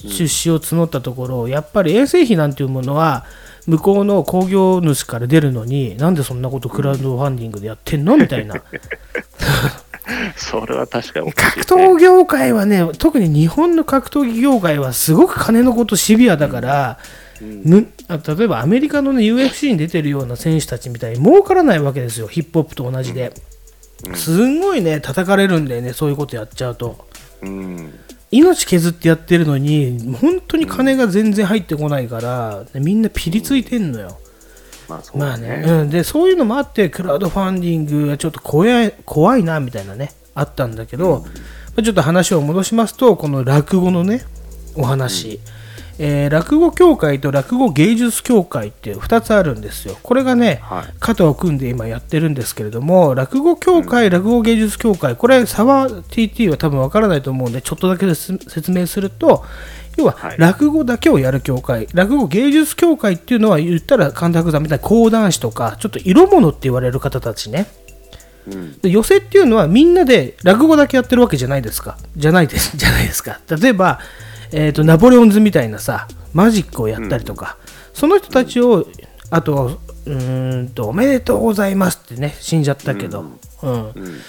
[0.06, 3.24] 出資を募ったところ、やっぱり遠征費なんていうものは、
[3.66, 8.16] 向こうの工業主から出るのに、なんでそんなことクラウドファンディングでやってんの？
[8.16, 8.56] みたいな。
[10.06, 11.32] あ、 それは確かにね。
[11.34, 16.98] 格闘業界はね、特に日本の格闘技業界はすごく金のことシビアだから、
[17.40, 23.32] むあ例えばアメリカの、ね、UFC に出てるような選手たちみたいに儲からないわけですよ、ヒップホップと同じで。
[24.14, 27.06] すんごいね、叩かれるんだよね、そういうことやっちゃうと。
[27.42, 27.92] うん。
[28.30, 34.18] 命削ってやってるのに、本当に金が全然入ってこないから、みんなピリついてんのよ。
[34.88, 35.48] まあそうまあだね。
[35.48, 41.28] ね、うん、でそういうのもあって、クラウドファンディングはちょっと怖い怖いなみたいなね、あったんだけど、ま
[41.78, 44.22] あちょっと話を戻しますと、この落語のね、
[44.76, 45.40] お話、
[45.98, 49.96] えー落語協会と落語芸術協会っていう2つあるんですよ。
[50.02, 50.94] これがね、はい。
[50.98, 59.44] 肩を組んで今やってるんですけれども、落語協会、落語芸術協会、これ、差は TT は多分わからないと思うんで、ちょっとだけ説明すると、
[59.96, 67.66] 要ははい落語だけをやる協会、落語芸術協会っていうのは言ったら神田伯山みたいな講談師とか、ちょっと色物って言われる方たちね。
[68.48, 68.78] うん。
[68.80, 71.98] で寄席っていうのはみんなで落語だけやってるわけじゃないですか。
[72.16, 72.76] じゃないです。
[72.78, 73.40] じゃないですか。
[73.60, 74.00] 例えば、
[74.52, 77.56] えー、とナポレオンズみたいなさ、マジックをやったりとか、
[77.92, 78.86] その人たちを、
[79.30, 84.20] あと、うーんと、おめでとうございますってね、死んじゃったけど、うんうん。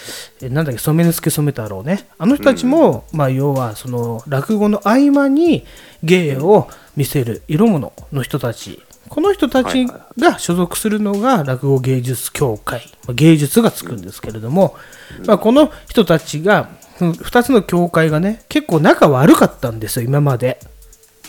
[0.42, 2.08] えなんだっけ、染之助染太郎ね。
[2.18, 5.66] あの人たちも、まあ、要は、その、落語の合間に
[6.04, 14.76] 芸を見せる色物の人たちこの人たちが所属するのが落語芸術協会、まあ芸術がつくんですけれども、
[15.26, 16.70] まあ、この人たちが、
[17.00, 20.60] 2つの協会がね、結構仲悪かったんですよ、今まで。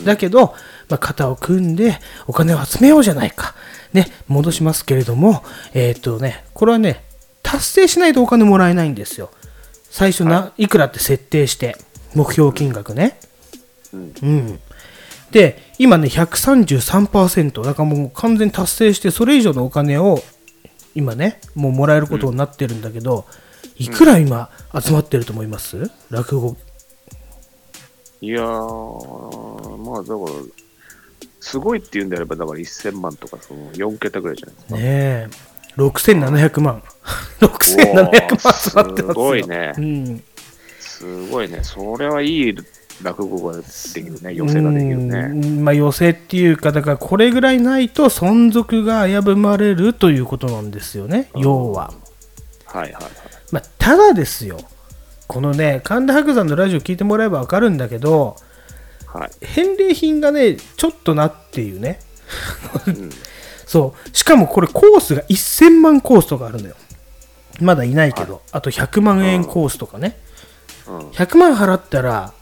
[0.04, 0.54] だけど、
[0.88, 3.54] まあ、肩を組んでお金を集めようじゃないか。
[3.92, 5.42] ね、戻しますけれども、
[5.72, 7.04] えーっとね、これはね、
[7.46, 9.30] 達成しないとお金もらえないんですよ。
[9.88, 11.76] 最初な、い、くらって設定して、
[12.14, 13.18] 目標金額ね。
[13.92, 14.58] うん。
[15.30, 20.22] で、今ね、133%、だからもう完全に達成して、それ以上のお金を
[20.94, 23.26] 今ね、もうもらえることになってるんだけど、
[23.76, 25.90] いくら今集まってると思います？
[26.10, 26.56] 落語。
[28.20, 30.28] いやー、まあだから、
[31.40, 34.74] すごいって言うんであれば、だから1000万とか、その4桁ぐらいじゃないですか。
[34.74, 35.28] ねえ、
[35.76, 36.82] 6700万。
[37.40, 39.12] 6700万集まってますよ。
[39.12, 40.24] すごいねうん。
[40.80, 41.60] すごいね。
[41.62, 42.54] それはいい
[43.02, 44.34] 落語ができるね。
[44.34, 45.18] 寄せができるね。
[45.18, 51.92] うんまあ、寄せっていうか、だからこれぐらいないと存続が危ぶまれるということなんですよね、要は。
[52.64, 53.02] はいはいはい。
[53.52, 54.58] まあ、ただですよ、
[55.26, 58.36] このね、神田伯山のラジオ聞いてもらえば分かるんだけど、
[59.06, 59.46] はい。
[59.46, 62.00] 返礼品がね、ちょっとなっていうね。
[62.86, 63.10] うん
[63.66, 64.16] そう。
[64.16, 66.76] しかもこれコースが1000万コースとかあるのよ。
[67.60, 70.18] まだいないけど、あと100万円コースとかね。
[70.18, 70.26] うん
[71.10, 72.32] 100万払ったら、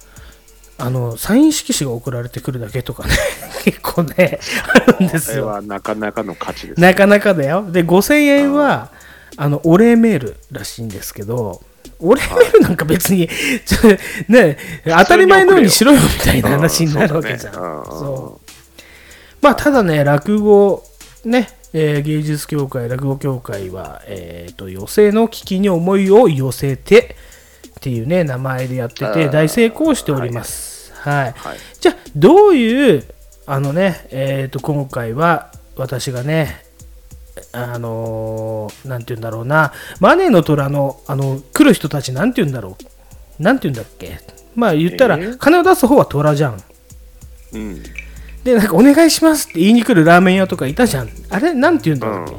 [0.77, 3.15] あの、サイン色紙が送られてくるだけとかね、
[3.65, 4.39] 結構ね、
[4.73, 5.45] あるんですよ。
[5.45, 6.81] これはなかなかの価値です。
[6.81, 7.65] なかなかだよ。
[7.71, 8.91] で、5000円は、
[9.37, 11.63] あの、お礼メールらしいんですけど、
[12.01, 13.29] お礼メールなんか別に、
[13.65, 13.79] ちょ
[14.29, 17.55] ね、当たり前のようにしろよみたいな話になるわけじゃん。
[17.55, 18.45] うんそうだねうんそう。
[19.41, 20.85] まあ、ただね、落語、
[21.29, 27.17] ね、えー芸術協会、落語協会は、えっ、と、寄席の危機に思いを寄せて
[27.69, 30.93] っていうね、名前でやってて、大成功しております。
[30.95, 31.33] はい。
[31.37, 31.59] はい。
[31.81, 33.05] じゃあ、どういう、
[33.47, 36.65] あのね、えっ、と、今回は、私がね、
[37.53, 42.77] あのーなんて言うんだろうな、マネーの虎の、あの、来る人たち、なんて言うんだろ
[43.39, 43.43] う。
[43.43, 44.21] なんて言うんだっけ。
[44.55, 46.63] まあ、言ったら、えー金を出す方は虎じゃん。
[47.55, 47.83] うん。
[48.45, 51.09] で、なんか、お願いしますって言いに来るラーメン屋とかいたじゃん。
[51.31, 52.33] あれなんて言うんだろうっ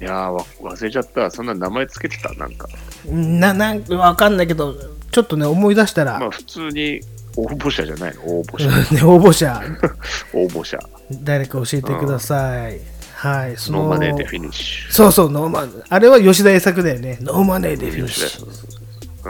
[0.00, 1.30] いやーわ忘れちゃった。
[1.30, 2.32] そんな名前つけてた？
[2.34, 2.68] なんか。
[3.04, 3.10] け。
[3.12, 4.74] な、なんかわかんないけど、
[5.10, 7.00] ちょっとね、思い出したら、まあ普通に
[7.36, 8.22] 応募者じゃないの？
[8.22, 8.68] 応募者。
[8.94, 9.60] ね、応募者、
[10.34, 10.78] 応募者。
[11.10, 12.80] 誰か教えてください。
[13.14, 14.92] はい、そのノーマネーでフィニッシュ。
[14.92, 17.18] そうそう、ノーマネあれは吉田栄作だよね。
[17.20, 18.78] ノーマネーでフィニッシュ吉田そうそうそ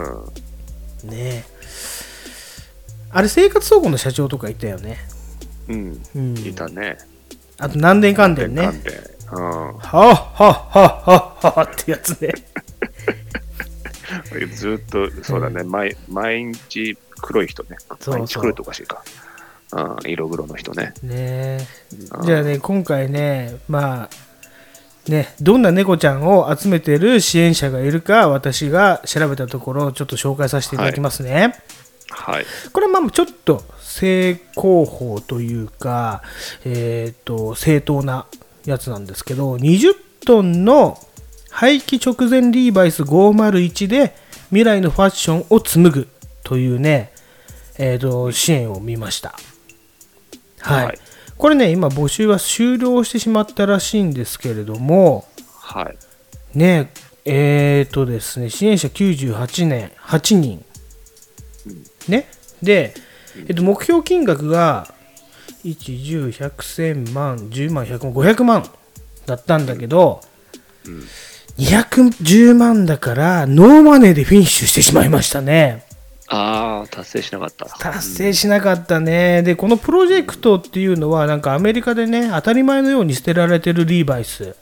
[0.01, 1.11] うュ。
[1.11, 1.43] ねえ
[3.11, 4.99] あれ、生活総合の社長とかいたよね。
[5.69, 5.91] うん。
[5.93, 6.33] ううん。
[6.33, 6.37] ん。
[6.37, 6.97] いたね。
[7.57, 8.65] あと、南電関電ね。
[8.65, 8.93] は関電
[9.31, 9.39] うん。
[9.39, 12.33] はははははってやつね。
[14.55, 17.77] ずっと、そうだね、毎毎日黒い人ね。
[18.07, 19.03] 毎日黒いとおかしいか。
[19.71, 20.93] うん、色黒の人ね。
[21.03, 21.67] ね
[22.25, 24.09] じゃあね、今回ね、まあ、
[25.09, 31.53] ね、どんな猫ちゃんを集めてる支援者がいるか、私が調べたところ、ちょっと紹介させていただきますね。
[32.09, 32.45] はい。
[32.73, 33.63] これはまあちょっと
[33.99, 36.21] 正攻法というか、
[36.63, 38.27] えっ、と、正当な
[38.65, 39.93] やつなんですけど、20
[40.25, 40.97] トンの
[41.49, 44.15] 廃棄直前リーバイス501で
[44.49, 46.07] 未来のファッションを紡ぐ
[46.43, 47.11] というね、
[47.77, 49.37] えー、と支援を見ました。
[50.59, 50.85] はい。
[50.85, 50.99] はい
[51.37, 55.25] これね、今募集は終了してしまったらしいんですけれども、
[55.55, 55.97] はい。
[56.57, 56.91] ね
[57.23, 60.65] えーとですね、支援者98年、8人。
[62.09, 62.29] ね。
[62.61, 62.93] で、
[63.47, 64.93] えっと、目標金額が、
[65.63, 66.49] 1、10、100、
[67.05, 68.69] 1000万、10万、100万、500万
[69.25, 70.21] だったんだけど、
[71.57, 75.85] 210万だから、ノーマネーでフィニッシュしてしまいましたね。
[76.27, 77.65] ああ、達成しなかった。
[77.65, 79.41] 達成しなかったね。
[79.41, 84.55] で、このプロジェクトっていうのは、なんかアメリカでね、当たり前のように捨てられてるリーバイス。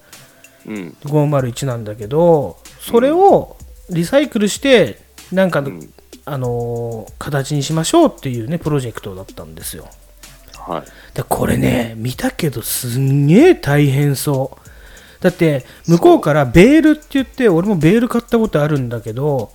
[0.67, 0.97] うん。
[1.03, 3.55] 501なんだけどそれを
[3.89, 4.99] リサイクルして
[5.31, 5.89] なんか、ん
[6.29, 9.87] あのー形にしましょうっていうねプロジェクトだったんですよ。
[10.57, 10.83] はい。
[11.15, 15.23] でこれね見たけどすんげえ大変そう。
[15.23, 19.51] だって向こうからベールって言って俺もベール買ったことあるんだけど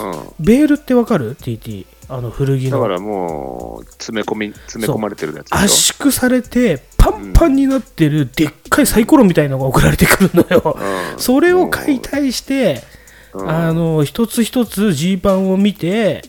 [0.00, 2.70] うベールってわかる ?TT あの古着ん。
[2.70, 10.76] だのからもう、詰め込み、詰め込まれてるやつで圧し縮されてパンパンになってるでっかいサイコロみたいのが送られてくるのよ、
[11.14, 11.20] うん。
[11.20, 12.82] それを解体して、
[13.36, 16.22] うんあの一つ一つジーパンを見て、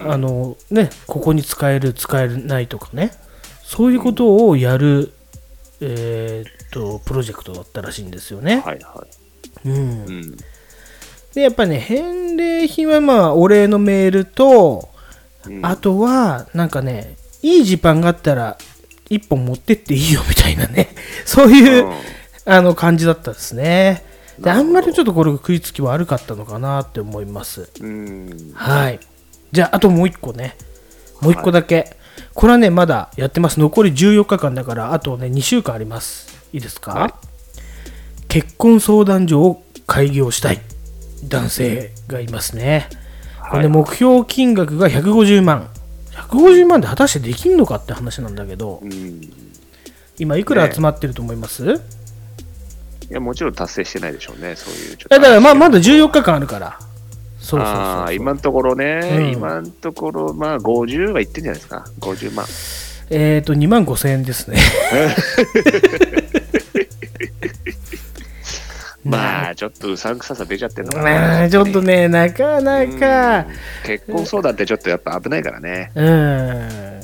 [0.00, 3.12] あのね、ここに使える使えないとかね
[3.62, 5.12] そういうことをやる、
[5.80, 8.62] えーっとプロジェクトだったらしいんですよね。
[8.64, 9.06] はいは
[9.64, 9.76] うんい。
[9.78, 10.36] うん。
[11.34, 14.88] でやっぱりね返礼品はまあお礼のメールと、
[15.46, 18.58] うんあとはなんかねいいジーパンがあったら
[19.08, 20.88] 一本持ってっていいよみたいなね
[21.24, 21.92] そういう、うん
[22.48, 24.04] あの感じだったですね
[24.38, 27.70] であんまりちょっとこれ食いつき悪かったのかなって思います。
[27.80, 28.52] うん。
[28.54, 29.00] はい。
[29.52, 30.56] じゃああともう一個ね。
[31.20, 31.96] もう一個だけ、
[32.34, 33.58] これはねまだやってます。
[33.58, 36.48] 残り14日間だからあとね2週間あります。
[36.52, 37.12] いいですか、はい。
[38.28, 40.60] 結婚相談所を開業したい。
[41.24, 42.88] 男性がいますね、
[43.50, 45.70] これね目標金額が150万。
[46.12, 48.82] 150万で果たしてできんのかって話なんだけど。
[50.18, 51.78] 今いくら集まってると思います、
[53.14, 54.96] や、もちろん達成してないでしょうね、そういう。
[54.96, 56.78] ちょっとえだからまあまだ14日間あるから
[57.38, 62.44] そうそうそう今のところね、うん今のところ、まあ、50はいってんじゃないですか、50万。
[63.10, 64.58] えっ、と2万5千円ですね
[69.04, 71.42] まあ、ちょっとうさんくささ出ちゃってるのかまな。
[71.44, 73.46] あちょっとねなかなかうん
[73.86, 75.92] 結婚相談ってちょっとやっぱ危ないからね。
[75.94, 77.00] うんうん。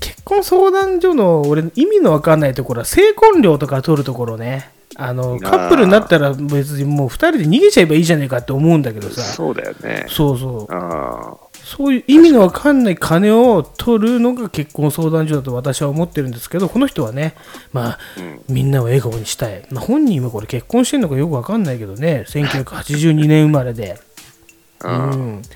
[0.00, 9.22] 結婚相談所の俺意味のわかんないところは成婚料とか取るところねあのカップルになったら別にもう2人で逃げちゃえばいいじゃねえかって思うんだけどさ。
[9.22, 10.04] そうだよね。
[10.08, 10.74] そうそう。
[10.74, 17.34] あそういう意味のわかんない金を取るのが結婚相談所だと私は思ってるんですけどこの人はね
[17.72, 18.40] まあうん。
[18.48, 22.24] みんなを笑顔にしたい、まあ、本人もこれ結婚してんのかよくわかんないけどね。
[22.28, 23.98] 1982年生まれで。
[24.82, 25.48] あ、ううんん、好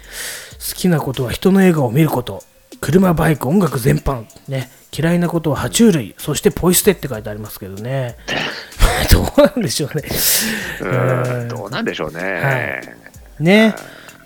[0.77, 2.43] きなことは人の笑顔を見ること。
[2.81, 8.17] 車バイク音楽全般、ね、嫌いなことは爬虫類そしてポイ捨てって書いてありますけどね。
[9.11, 10.05] どうなんでしょうね。
[10.81, 12.21] うんどうなんでしょうね。
[12.23, 12.53] は
[13.41, 13.43] い。
[13.43, 13.75] ね。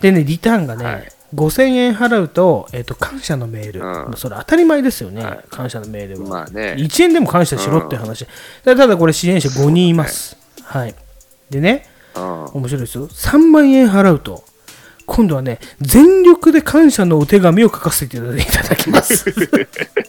[0.01, 1.11] でねリターンがね、はい。
[1.35, 4.13] 5000円払うと,、えっと感謝のメール、うん。
[4.17, 5.39] それ当たり前ですよね、はい。
[5.49, 6.75] 感謝のメールは、まあね。
[6.77, 8.25] 1円でも感謝しろっていう話、
[8.63, 10.95] ただこれ支援者5人います、はい、
[11.49, 12.45] でねうん。
[12.45, 13.07] 面白いですよ。
[13.07, 14.43] 3万円払うと、
[15.09, 19.25] 今度はね、全力で感謝のお手紙を書かせていただきます。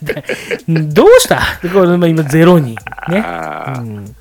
[0.02, 0.24] で
[0.68, 1.40] どうした？
[1.72, 2.76] これまあ今0人。
[3.08, 3.24] ね、
[3.78, 4.16] うん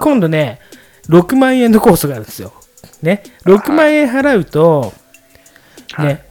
[0.00, 0.60] 今度ね、
[1.10, 2.52] 6万円のコースがあるんですよ。
[3.02, 4.94] ね、6万円払うと、
[5.92, 6.24] はいね、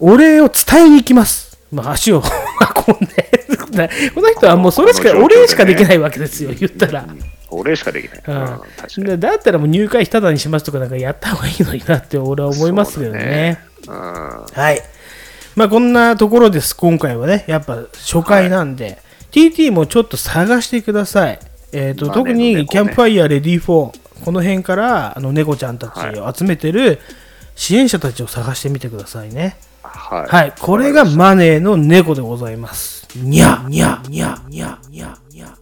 [0.00, 1.56] お礼を伝えに行きます。
[1.70, 2.22] まあ、足を
[2.88, 3.46] 運んで。
[4.14, 7.06] この人はもうそれしか、お礼しかできないわけですよ、言ったら。
[7.50, 8.22] 俺しかできない。
[8.26, 8.60] う
[8.98, 13.58] うんだったらもう入会ただにしますとかなんかやった方がいいのになって俺は思いますけどね。
[13.86, 14.82] うんはい。
[15.56, 17.44] まあこんなところです、今回はね。
[17.48, 18.98] やっぱ初回なんで、
[19.32, 21.38] TT もちょっと探してください。
[21.72, 23.92] えーとまあ特にキャンプファイヤーレディー4、こ
[24.32, 27.00] の辺からあの猫ちゃんたちを集めてる
[27.56, 29.56] 支援者たちを探してみてくださいね。
[29.82, 30.26] はい。
[30.28, 30.54] はい。
[30.60, 33.08] これがマネーの猫でございます。
[33.16, 35.56] にゃ、にゃ、にゃ、にゃ、にゃ、にゃ。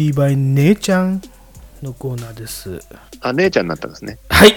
[0.00, 1.20] ティーバイ姉ちゃん
[1.82, 2.80] のコーナーです。
[3.20, 4.16] あ、姉ちゃんになったんですね。
[4.30, 4.54] はい。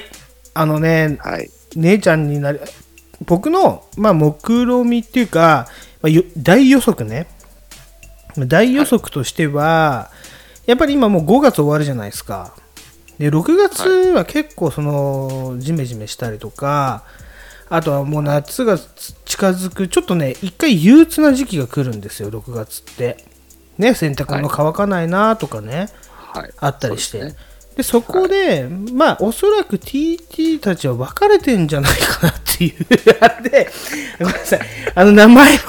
[0.54, 1.50] あのね、はい。
[1.76, 2.60] 姉ちゃんになり、
[3.26, 5.68] 僕の、まあ、目論みっていうか、
[6.02, 7.28] まあ、よ大予測ね。
[8.38, 10.12] 大予測としては、
[10.66, 12.56] やっぱり今もう5月終わるじゃないですか。
[13.18, 17.04] で、6月は結構その、ジメジメしたりとか、
[17.68, 18.78] あとはもう夏が
[19.26, 23.33] 近づく、ちょっとね、一回憂鬱な時期が来るんですよ、6月って。
[23.78, 25.90] ね、洗濯物乾かないなとかね。
[26.34, 26.52] はい。
[26.60, 32.86] あったりして、そうですねでそこで、まあおそらく TT たちは分かれてんじゃないかなっていう。
[33.20, 33.70] あ れで
[34.20, 34.60] ごめんなさい。
[34.94, 35.60] あの名前を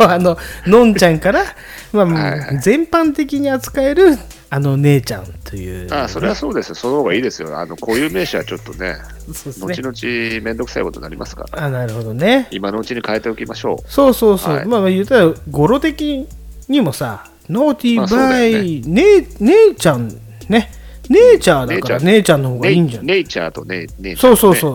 [0.04, 0.36] あの
[0.66, 1.44] のんちゃんから、
[1.92, 2.58] まあはいはい。
[2.60, 4.18] 全般的に扱える
[4.50, 5.92] あの姉ちゃんという。
[5.92, 6.70] ああ、それはそうです。
[6.70, 6.74] よ。
[6.74, 7.58] その方がいいですよ。
[7.58, 8.96] あの、固有名詞はちょっとね、
[9.32, 9.74] そうですね。
[9.74, 12.48] 後々めんどくさいことになりますから、あなるほどね。
[12.50, 14.66] 今のうちに変えておきましょそうそうそう、はい。
[14.66, 16.26] まあまあ言ったら語呂的
[16.68, 20.08] にもさノーティーバよイ、ね姉ちゃん
[20.48, 20.70] ね
[21.08, 23.06] 姉ちゃんだから姉ちゃんの方がいいんじゃない？
[23.06, 24.16] ネイチャーとネイネイチャー、ね。
[24.16, 24.72] そうそうそう、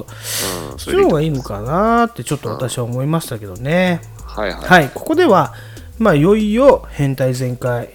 [0.72, 0.80] うん。
[0.80, 1.60] そっちの方がいいのか。
[1.60, 4.62] かなってちょっと私は思いましたけどね、はいはい。
[4.62, 5.54] はい、ここでは、
[6.00, 7.90] まあ、いよいよ変態全開、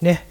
[0.00, 0.26] ね、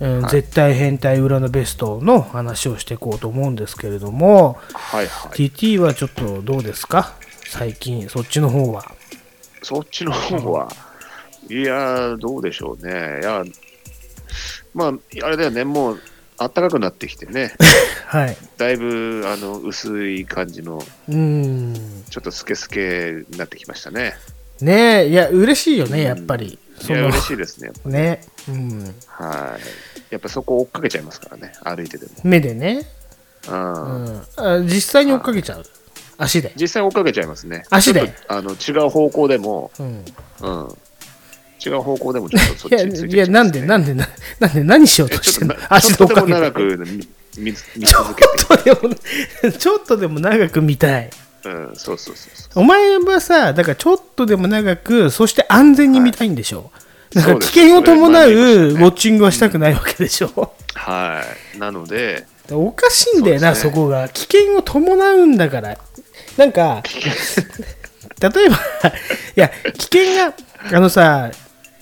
[0.00, 5.48] うんはい絶対変態裏のベストの話をしていこうと思うんですけれども、はいはい。
[5.48, 7.14] TT はちょっとどうですか？
[7.46, 8.84] 最近、そっちの方は。
[9.62, 10.68] そっちの方は、
[11.50, 13.20] いやー、どうでしょうね。
[13.20, 13.42] いや、
[14.74, 14.92] まあ、
[15.24, 16.00] あれだよね、もう、
[16.38, 17.54] 暖かくなってきてね、
[18.06, 18.36] はい。
[18.56, 22.04] だいぶ、あの、薄い感じの、うーん。
[22.10, 24.14] ちょっとスケスケになってきましたね。
[24.60, 26.46] ねえ、いや、嬉しいよね、やっぱり。
[26.46, 27.70] いや、その嬉しいですね。
[27.84, 28.94] ね、うん。
[29.06, 30.12] はい。
[30.12, 32.10] やっぱそこ追っかけちゃいますからね、歩いてても。
[32.24, 32.86] 目でね、
[33.48, 35.64] ううんん、あ実際に追っかけちゃう？
[36.18, 36.52] 足で？
[36.56, 37.64] 実際追っかけちゃいますね。
[37.70, 38.12] 足で？
[38.26, 40.04] あの違う方向でも、うん、
[40.40, 40.78] うん。
[41.64, 44.08] 違う方向でもちょっとそっちについていや、なんで、なんで、な
[44.40, 45.54] なんで、何しようえとしてんの？
[45.68, 46.78] 足で追っかけてちょっとでも長く
[47.36, 48.28] 見見見続けて。
[48.38, 48.94] ちょっとでも、
[49.58, 51.10] ちょっとでも長く見たい。
[51.44, 52.62] うん、そうそうそう。
[52.62, 56.70] お前はさ、だからちょっとでも長く、そして安全に見たいんでしょ？
[57.14, 60.52] なんか危険を伴うウォッチングはしたくないわけでしょ？
[60.74, 61.22] は
[61.54, 61.58] い。
[61.58, 64.08] なので、おかしいんだよな、そ,、ねこが。
[64.08, 65.78] 危険を伴うんだから。
[66.36, 66.82] なんか、
[68.20, 68.58] 例えば、い
[69.36, 70.34] や、危険が、
[70.76, 71.30] あのさ、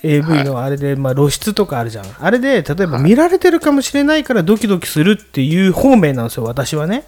[0.03, 2.05] AV のあれで、まあ、露出とかあるじゃん。
[2.21, 7.05] あれで、例えば見られてるかもしれないからドキドキするっていう方面なんですよ、私はね。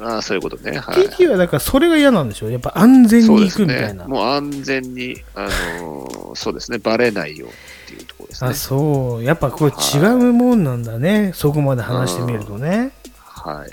[0.00, 0.78] ああ、そういうことね。
[0.78, 1.06] はい。
[1.06, 2.50] TT はだからそれが嫌なんでしょ。
[2.50, 3.54] やっぱ安全に行。
[3.54, 4.06] くみたいな。
[4.08, 5.42] もう安全に、あ
[5.80, 7.52] のーそうですね、バレないようっ
[7.86, 8.54] ていうところですねあ、。
[8.54, 9.22] そう。
[9.24, 11.30] やっぱこれ違うもんなんだね。
[11.32, 12.90] そこまで話してみるとね。
[13.14, 13.70] はい。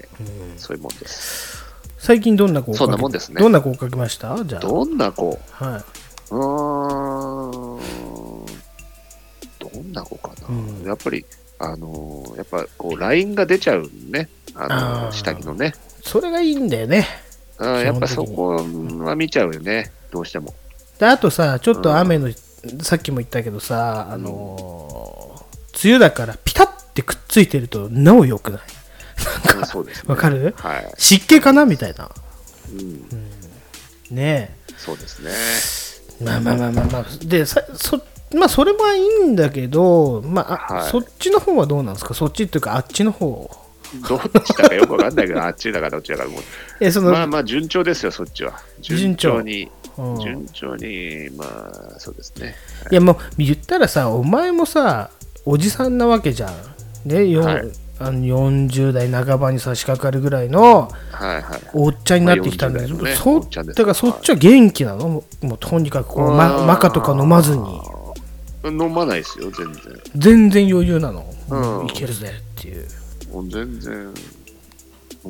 [0.57, 1.65] そういうもんです。
[1.97, 4.43] 最近どんな子をそんなもんですねどんな子をかけました？
[4.45, 4.61] じゃあ。
[4.61, 5.39] どんな子？
[5.51, 5.83] は
[6.29, 7.70] うーん。
[9.73, 10.47] どんな子かな。
[10.49, 11.25] うんやっぱり、
[11.59, 14.29] あのーやっぱこう、ラインが出ちゃうね。
[14.55, 15.73] あの下着のね。
[16.03, 16.07] い。
[16.07, 17.07] それがいいんだよね。
[17.57, 19.91] あーやっぱそこは見ちゃうよね。
[20.11, 20.53] どうしても。
[20.99, 22.29] で、あとさ、ちょっと雨の、
[22.81, 25.41] さっきも言ったけどさ、あのー
[25.83, 28.61] 梅雨だからピタッてくっついてるとなお良くない？
[29.57, 30.09] うんそうですね。
[30.09, 30.53] わかる？
[30.57, 30.93] はい。
[30.97, 31.65] 湿気かな？
[31.65, 32.09] みたいな。
[32.69, 33.05] うん。
[34.11, 35.31] ねそうですね。
[36.21, 36.23] え。
[36.25, 37.05] まあまあまあまあまあ。
[37.25, 37.97] で、さそ
[38.33, 42.13] まあそれはいいんだけど、まあ、あはいそっちの方はどうなんですか？
[42.13, 43.49] そっちっていうかあっちの方。
[44.07, 46.41] どっちだかよくわかんないけど、あっちだかどっちだかもう。
[46.79, 48.53] え、その、まあまあ、順調ですよ、そっちは。
[48.79, 52.55] 順順調調に、うん順調に、まあ、そうですね。
[52.89, 55.09] いやもう言ったらさ、お前もさ、
[55.45, 56.53] おじさんなわけじゃん。
[57.09, 61.61] ね、よはいあの40代半ばに差し掛かるぐらいのはいはい。
[61.73, 65.09] おっちゃんになってきたんだけど、まあ40代のねそおっちゃんですだからそっちは元気なの？
[65.09, 67.63] もうもうとにかくこう、ま、マカとか飲まずに
[68.63, 69.81] 飲まないですよ、全然。
[70.15, 71.87] 全然余裕なの、うん。
[71.87, 72.87] いけるぜっていう。
[73.31, 74.13] もう全然、うん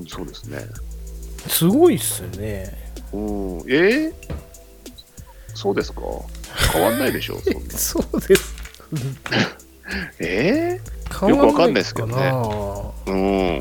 [0.07, 0.59] そうですね。
[1.47, 2.91] すごいっすよね。
[3.13, 4.13] うん、えー？
[5.53, 6.01] そうですか？
[6.73, 7.71] 変わんないでしょ、そんな。
[7.77, 8.53] そうです。
[10.19, 10.79] え
[11.19, 12.15] 変よくわかんないですけどね。
[12.15, 13.11] なーう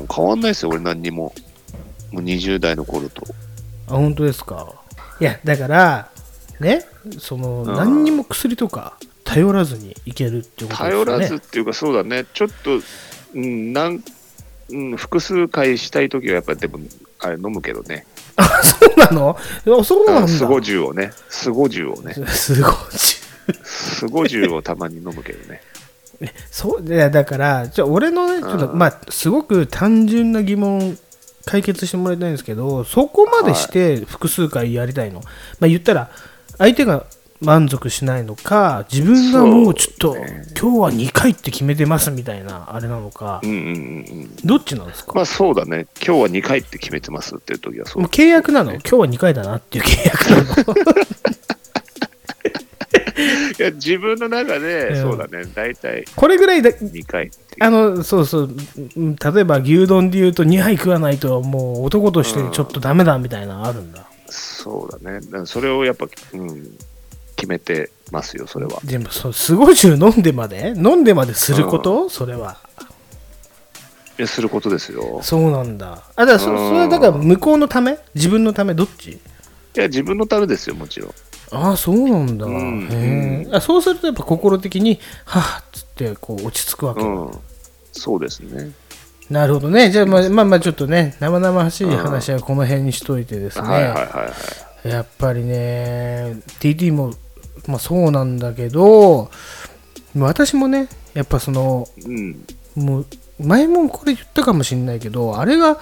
[0.03, 1.33] ん、変わんないですよ、俺何にも。
[2.11, 3.23] もう20代の頃と。
[3.87, 4.73] あ本当ですか。
[5.19, 6.09] いやだから
[6.59, 6.85] ね
[7.19, 7.65] その、ん。
[7.75, 11.05] 何にも薬とか頼らずにいけるっていうことですね。
[11.05, 12.79] らずっていうか、そうだね、ちょっと、
[13.35, 14.03] うん、なん
[14.69, 16.79] うん、複数回したいときはやっぱりでも、
[17.19, 18.05] あれ飲むけどね。
[18.37, 19.37] あそうなの？
[19.37, 20.27] あそうなんだ。
[20.27, 22.73] スゴジュをね、スゴジュをね、すごい
[23.63, 25.61] スゴジュをたまに飲むけどね。
[26.51, 30.97] そういやだからじゃあ俺のねちょっとうんまあすごく単純な疑問
[31.45, 35.21] 解決してもらいたいんですけどそこまでして複数回やりたいの、
[35.59, 36.11] まあ言ったら
[36.57, 37.05] 相手が
[37.41, 40.43] 満足しないのか自分がもうちょっと、ね。
[40.59, 44.35] 今日は2回って決めてますみたいなあれなのか、うんうんうんうん。
[44.45, 48.03] どっちなんですか、まあそうだね、今日は2回って決めてますっていうときはそう。
[48.03, 48.73] もう契約なの？
[48.73, 50.75] 今日は2回だなっていう契約なの？
[53.59, 54.61] いや自分の中うん。
[54.61, 57.31] で、そうだね、大体これぐらいだ2回。
[57.59, 58.55] あのそうそう。
[58.95, 66.77] うん例えば牛丼で言うと2杯食わないともう男としてちょっとダメだみたいなのあるんだ、そうだね、それをやっぱ、うん、
[67.41, 68.79] 決めてますよ、それは。
[68.83, 70.73] でもそうスゴジュ飲んでまで？
[70.75, 72.57] 飲んでまですること、それは。
[74.19, 75.19] えすることですよ。
[75.23, 76.03] そうなんだ。
[76.15, 77.97] あだからそれはだから向こうのため？
[78.13, 78.75] 自分のため？
[78.75, 79.13] どっち？
[79.13, 79.19] い
[79.73, 81.11] や、自分のためですよ、もちろん。
[81.51, 82.87] ああそうなんだ、ん。
[82.91, 87.31] へえあそうするとやっぱ心的にはあっつってこう落ち着くわけ、うん。
[87.91, 88.71] そうですね。
[89.31, 89.89] なるほどね。
[89.89, 94.31] じゃあまあまあまあちょっとね生々しい話はこの辺にしといてですね、はいはいはいは
[94.85, 94.87] い。
[94.87, 97.13] やっぱりね TT も、
[97.67, 99.29] まあ、そうなんだけど
[100.17, 102.45] 私もねやっぱそのうん。
[102.75, 103.05] もう
[103.39, 105.77] 前もこれ言ったかもしれないけどあれが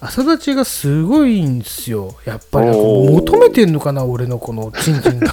[0.00, 2.16] 朝立ちがすごいんですよ。
[2.24, 2.66] やっぱり。
[2.66, 5.32] 求めてんのかな俺のこのチンチンが。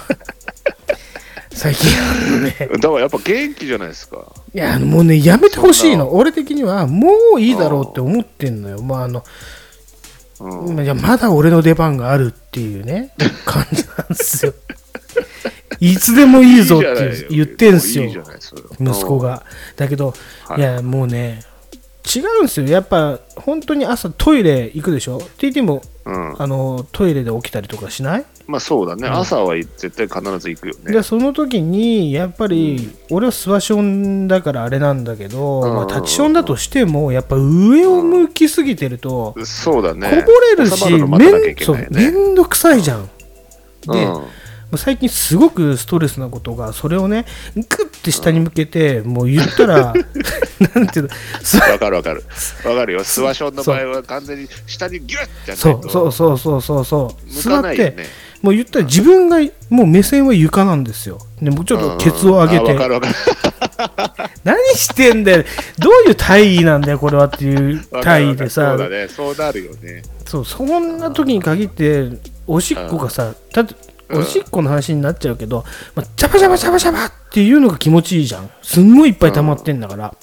[1.52, 2.56] 最近あのね。
[2.60, 4.32] だからやっぱ元気じゃないですか。
[4.54, 6.14] いやもうねやめてほしいの。
[6.14, 8.80] 俺的にはもういいだろうって思ってんのよ。
[8.80, 9.24] まああの
[10.38, 10.80] うん。
[10.80, 13.12] いやまだ俺の出番があるっていうね
[13.44, 14.54] 感じなんですよ
[15.80, 18.04] いつでもいいぞって言ってんすよ。
[18.04, 18.16] いい
[18.80, 19.44] 息子が。
[19.76, 20.14] だけど、
[20.46, 20.60] はい。
[20.60, 21.42] い、やもうね
[22.14, 22.66] 違うんですよ。
[22.66, 26.42] やっぱ本当に朝トイレ行くでしょ？TT もうん。
[26.42, 28.24] あのトイレで起きたりとかしない？
[28.46, 29.06] まあそうだね。
[29.06, 30.92] 朝は絶対必ず行くよね。
[30.92, 35.74] でその時にやっぱり、俺はスワションだからあれなんだけど、うん。
[35.74, 40.08] まあ、タッチションだとしてもやっぱ上を向きすぎてると、そうだね。
[40.10, 41.86] こぼれるし、ね。
[41.90, 43.08] めんどくさいじゃん。
[43.86, 44.08] で、
[44.76, 49.92] 最近すごくストレスなことがそれをねグッて下に向けて、もう言ったら
[50.74, 51.08] なんていうの
[51.42, 52.24] すわかるわかる。
[52.64, 53.04] わかるよ。
[53.04, 58.06] スワションの場合は完全に下にギュッてそうそうそうそうそうそう向座って、かないよね。
[58.42, 63.14] もう言ったら自分がもう目線は床なんですよでもうちょっとケツを上げてるわかる。
[64.44, 65.44] 何してんだよ
[65.78, 69.08] どういう体位なんだよこれはっていうわかる体わかる位でさそうだね。
[69.08, 70.02] そうなるよね。
[70.26, 72.08] そうそんな時に限って
[72.46, 78.50] おしっこがさだってうんおしっこの話になっちゃうけど、まあ、ジャバジャバジャバジャバっていうのが気持ちいいじゃん。
[78.62, 80.14] すんごいいっぱい溜まってんだから、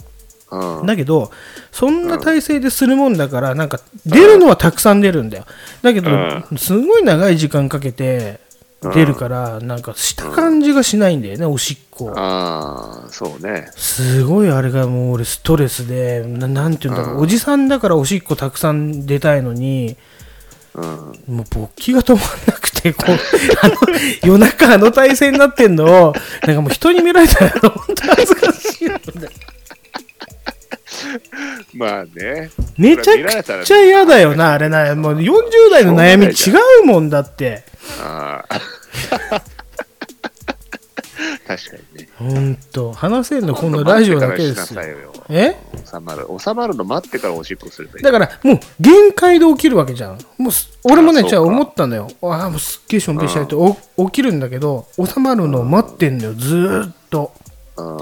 [0.52, 0.86] うん。
[0.86, 1.32] だけど
[1.72, 5.46] そんな体勢でするもんだからなんか出るのはたくさん出るんだよ。
[5.82, 8.40] だけどうすごい長い時間かけて
[8.82, 12.14] 出るからなんかした感じがしないんだよねおしっこ。
[12.16, 13.70] ああ、そうね。
[13.76, 17.22] すごいあれがもう俺ストレスでななんていうんだろう、うん。
[17.22, 19.98] おじさんだからおしっこたくさん出たいのに
[20.78, 21.36] うん。
[21.38, 23.18] もう勃起が止まんなくてこう
[23.64, 23.76] あの
[24.24, 26.14] 夜中あの体勢になってんのを
[26.46, 29.30] なんかもう人に見られたら本当恥ずかしいので
[31.74, 32.52] まあね。
[32.78, 36.54] めちゃくちゃ嫌だよなあれなもう40代の悩み違
[36.84, 37.64] うもんだって
[38.00, 39.57] ああ。
[41.48, 42.10] 確かにね。
[42.18, 42.92] ほんと。
[42.92, 44.82] 話せんのこのラジオだけですよ。
[45.30, 45.56] え？
[45.86, 46.28] 収まる。
[46.38, 48.04] 収まるの待ってからおしっこすればいい。
[48.04, 50.20] だからもう限界で起きるわけじゃん。
[50.38, 52.10] もうす俺もねじゃあ思ったのよ。
[52.22, 56.34] ああもうすっげえしょんべいしたいとお起きるんだけど収まるのを待ってんのよ。
[56.34, 57.32] ずーっと。
[57.78, 57.98] うん。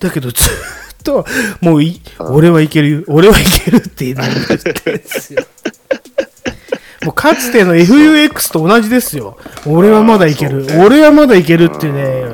[0.00, 1.26] だけどずーっと
[1.60, 3.04] もうい俺はいけるよ。
[3.08, 5.44] 俺はいけるって言ってんですよ。
[7.04, 9.38] もうかつての FUX と同じですよ。
[9.66, 12.24] 俺はまだいける、俺はまだいけるってね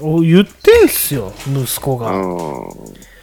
[0.00, 2.68] お言ってんすよ息子が、うん。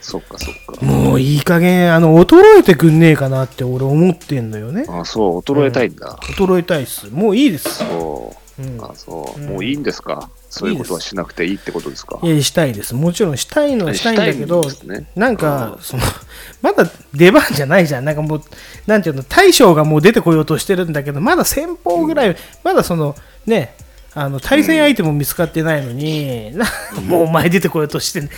[0.01, 0.85] そっかそっか。
[0.85, 4.85] もういい加減あの衰えてくんねえかなって俺思ってんのよね。
[4.87, 6.17] あそう、衰えたいんだ。
[6.21, 7.09] 衰えたいっす。
[7.09, 7.69] もういいです。
[7.79, 8.61] そう。
[8.61, 8.83] うん。
[8.83, 9.49] あそう、うん。
[9.49, 10.29] もういいんですか？
[10.49, 12.19] そういうことはしなくていいってことですか？
[12.21, 12.93] いやしたいです。
[12.93, 15.09] もちろんしたいのはしたいんだけどね。
[15.15, 16.03] なんかその
[16.61, 18.05] まだ出番じゃないじゃん。
[18.05, 18.41] なんかもう
[18.85, 23.15] なんていうの大将がもう出てこようとしてるんだけどまだ先方ぐらい、まだその
[23.45, 23.75] ね
[24.17, 28.29] あの対戦相手も見つかってないのに、なんかもうお前出てこようとしてん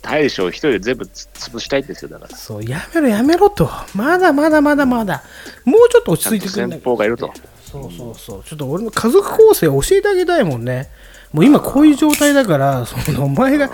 [0.00, 2.36] 大将一人で全部つ潰したいんですよ、だから。
[2.36, 3.68] そうやめろやめろと。
[3.94, 5.24] まだまだまだまだ。
[5.64, 7.32] もうちょっと落ち着いてくちゃんとんない先方がいると。
[7.64, 8.44] そうそうそう。
[8.44, 10.88] ちょっと俺の家族構成を教えてあげたいもんね。
[11.32, 13.68] もう今こういう状態だからそのお前が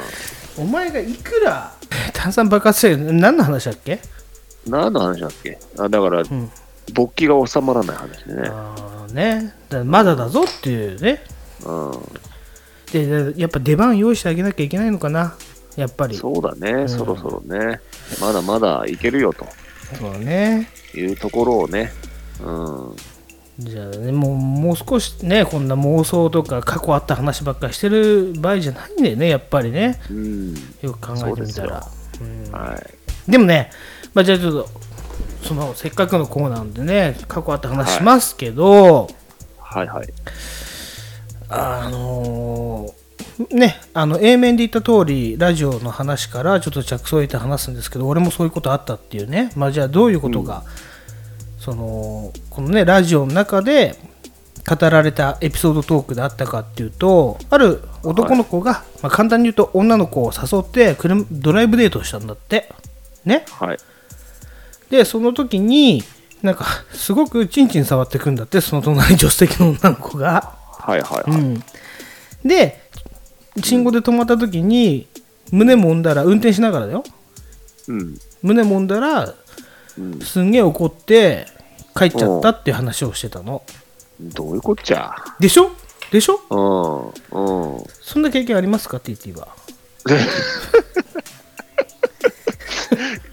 [0.58, 1.74] お前がいくら
[2.14, 4.00] 炭酸爆発して何の話だっけ？
[4.66, 5.58] 何の話だっけ？
[5.78, 6.50] あだから、ん。
[6.94, 8.50] 勃起が収まらない話でね。
[9.16, 9.54] ね。
[9.68, 11.24] だまだだぞっていうね。
[11.64, 11.92] うん、
[12.92, 15.34] ででやっぱ出番用意してあげなきゃいけないのかな。
[15.76, 16.16] やっぱり。
[16.16, 17.80] そうだね、そろそろね。
[18.20, 19.46] まだまだいけるよと。
[19.98, 20.68] そうだね。
[20.94, 21.92] いうところをね。
[22.42, 22.96] うん。
[23.58, 30.00] じゃあねもうもう少しねこんな妄想とか過去あった話ばっかりしてる場合じゃないんだよねやっぱりね。
[30.10, 30.54] うん。
[30.82, 31.86] よく考えてみたら。
[32.20, 32.52] うん。
[32.52, 32.76] は
[33.28, 33.30] い。
[33.30, 33.70] でもね、
[34.14, 34.85] まあ、じゃあちょっと
[35.46, 39.08] そのせっかくのコーナーなんでね過去あった話しますけど、
[39.58, 39.86] はい。
[39.86, 40.08] はい。
[41.48, 43.06] あのー
[43.50, 49.52] ねあの A 面で言った通りラジオの話からちょっと着想を得て話すんですけど俺もそういうことあったっていうね。
[49.56, 50.62] まあじゃあどういうことが、
[51.58, 53.96] そのこのねラジオの中で
[54.66, 62.72] 語られたエピソードトークであったかっていうとある男の子が、まあ、簡単に言うと女の子を誘って車ドライブデートをしたんだって。
[63.24, 63.44] ね。
[63.50, 63.78] はい。
[64.90, 66.02] でその時に
[66.42, 71.40] なんかすごくチンチン触ってくんだってその隣助手席の女の子が、はいはいはい。
[71.40, 71.62] うん、
[72.44, 72.80] で
[73.62, 75.08] 信号で止まった時に
[75.50, 77.04] 胸揉んだら運転しながらだよ
[77.88, 78.18] うん。
[78.42, 79.34] 胸揉んだら
[79.98, 80.20] うん。
[80.20, 81.46] すんげえ怒って
[81.96, 83.62] 帰っちゃったっていう話をしてたの
[84.20, 85.14] どういうこっちゃ？
[85.40, 85.70] でしょ？
[86.12, 87.12] でしょ？
[87.32, 87.74] うん。
[87.74, 87.84] うん。
[88.02, 89.48] そんな経験ありますか？TT は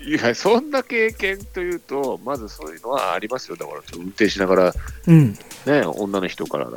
[0.06, 3.56] いや、そんな経験というと、まずそういうのはありますよ。
[3.56, 4.74] だから、運転しながら、
[5.08, 6.70] うんね、女の人から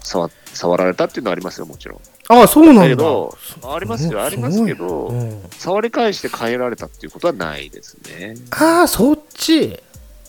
[0.00, 2.00] 触触られたっていうのはありますよ、もちろん。
[2.28, 8.36] ああそうなんだだけど、ありますよ、ありますけど、うん触り返して帰られたっていうことはないですね。
[8.50, 9.80] ああそっち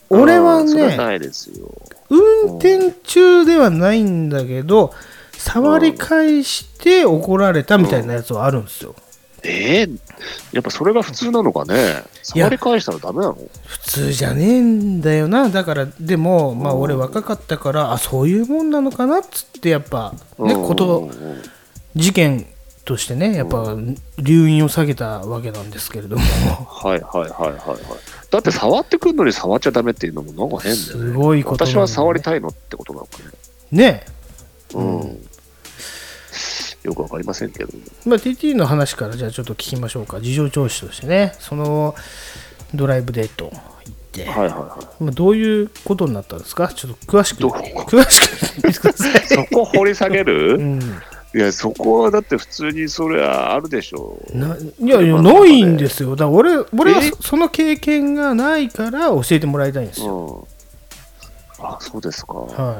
[0.09, 1.69] 俺はねないですよ。
[2.09, 4.93] 運転中ではないんだけど
[5.33, 8.95] 触り返して怒られたみたいなやつはあるんですよ
[9.43, 9.99] えー、
[10.51, 12.03] やっぱそれが普通なのかね？
[12.23, 13.37] 触り返したらダメなの？
[13.65, 21.41] 普通じゃねえんだよなだからでもまあうん俺若かったからあそういうもんなのかなっつってやっぱねうんことうんうん
[21.95, 22.47] 事件
[22.83, 23.75] としてねやっぱ
[24.17, 27.77] 留飲を下げたわけなんですけれどもはいはいはいはいはい。
[28.29, 31.13] だって触ってくんのに触っちゃダメっていうのもなんか変だよすね。
[31.13, 33.25] ごいことね私は触りたいのってことなのかね。
[33.71, 34.05] ね
[34.73, 35.27] うん。
[36.87, 37.69] よくわかりませんけど。
[38.05, 40.21] まあ、TT の話からじゃあちょっと聞きましょうか。
[40.21, 41.35] 事情聴取としてね。
[41.39, 41.95] その
[42.73, 43.59] ドライブデート行
[43.91, 45.03] って、はいはいはい。
[45.03, 46.69] まあ、どういうことになったんですか？
[46.69, 47.43] ちょっと詳しく。
[47.43, 48.93] 詳しく
[49.27, 54.37] そこ掘り下げる、うん、いや、そこはだって普通にそれはあるでしょう。
[54.37, 56.11] ないやいやないんですよ。
[56.15, 57.11] だから俺俺はえ？
[57.19, 60.47] その経験がないから教えてもらいたいんですよ、
[61.59, 61.65] うん。
[61.65, 62.33] あ、そうですか。
[62.33, 62.79] は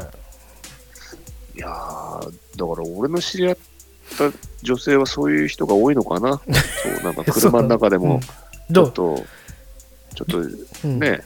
[1.55, 1.60] い。
[1.60, 1.72] やー、
[2.55, 3.62] だから俺の知り合った
[4.64, 6.41] 女性はそういう人が多いのかな。
[6.43, 8.20] そう、なんか車の中でも、うん
[8.74, 9.24] ちょっと、
[10.14, 11.22] ちょっとうん、ね、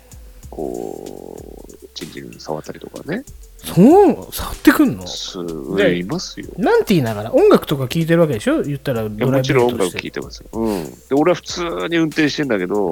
[0.51, 3.23] こう、チンチン触ったりとかね。
[3.63, 4.33] そう？
[4.33, 5.07] 触ってくんの？
[5.07, 5.37] す
[5.75, 6.47] でいますよ。
[6.57, 7.33] なんて言いながら？
[7.33, 8.61] 音楽とか聴いてるわけでしょ？
[8.61, 10.49] 言ったらもちろん音楽聴いてますよ。
[10.53, 10.85] うん。
[10.85, 12.91] で、俺は普通に運転してんだけど、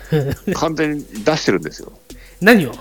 [0.54, 1.92] 完全に出してるんですよ。
[2.40, 2.72] 何を？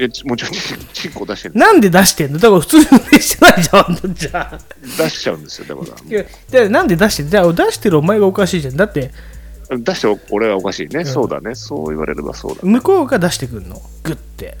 [0.00, 1.54] いやち もちろん、チンチンコ出してる。
[1.54, 2.38] なんで出してんの？
[2.38, 4.58] だから普通に運転してないじゃんじゃあ
[4.96, 6.18] 出しちゃうんですよ、だから。
[6.18, 9.10] いやなんで出してんじゃあ出してるお前がおかしいじゃんだって
[9.70, 11.54] 出して俺はおかしいね、そうだね。
[11.54, 12.60] そう言われればそうだ。
[12.62, 13.80] 向こうが出してくんの？
[14.02, 14.56] グッて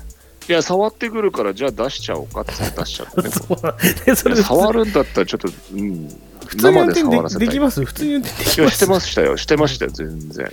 [0.48, 3.30] いや、触ってくるから、じゃあ出しちゃおうかって出しちゃったね。
[3.32, 6.08] そうでそれで普通触るんだったらちょっと、うん。
[6.46, 7.46] 普通に運生で触らせたい。
[7.46, 9.36] 転でできます普通に運転できいや、ますしてましたよ。
[9.36, 10.50] してましたよ、全然。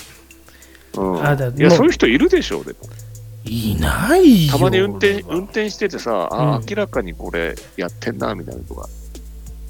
[0.98, 1.26] うん。
[1.26, 2.80] あだいや、もうそういう人いるでしょう、でも。
[3.48, 4.54] いないよ。
[4.54, 6.66] たまに運転、運転しててさ、あ、うん。
[6.70, 8.86] 明らかにこれやってんな、みたいな人が。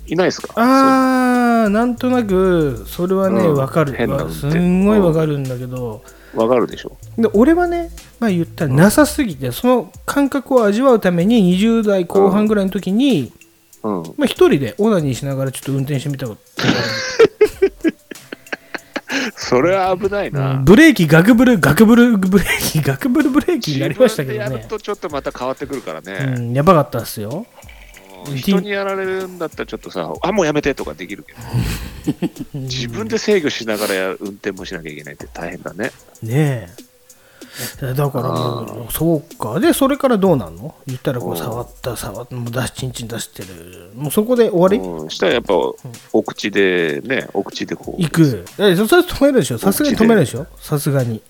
[0.08, 0.54] いないですか？
[0.56, 3.56] あーなんとなくそれはねうん。
[3.56, 3.94] わかる。
[3.94, 4.52] 変な運転。
[4.52, 6.02] すんごいわかるんだけど。
[6.34, 6.96] わかるでしょ。
[7.18, 13.34] で俺はねまあ言ったらなさすぎてその感覚を味わうために20代後半ぐらいの時に
[13.84, 14.04] うん。
[14.18, 16.42] まあ一人でオナニーしながらちょっと運転してみたこと
[19.40, 20.54] それは危ないな。
[20.54, 26.40] うんブレーキガクブルガクブルブレーキガクブルブレーキになりましたけどねやるとちょっとまた変わってくるからうね。
[26.40, 27.46] んやばかったっすよ
[28.28, 31.40] うん人にやられるんだったらちょっとさ、あ、もうやめてとかできるけど。
[32.60, 35.92] 自分で制御しながらや運転もしなきゃいけないって大変だね。
[36.24, 36.87] ねえ
[37.82, 39.60] だからもうそうか。
[39.60, 40.76] でそれからどうなんの？
[40.86, 43.92] 言ったらこう触った触ったもう出しチンチン出してる。
[43.96, 44.78] もうそこで終わり？
[44.78, 45.54] うん、したらやっぱ、
[46.14, 48.02] お口でね、お口でこう。
[48.02, 48.46] 行く。
[48.60, 49.58] えそそれ止めるでしょ？
[49.58, 50.46] さすがに止めるでしょ？
[50.60, 51.16] さすがに。
[51.16, 51.22] い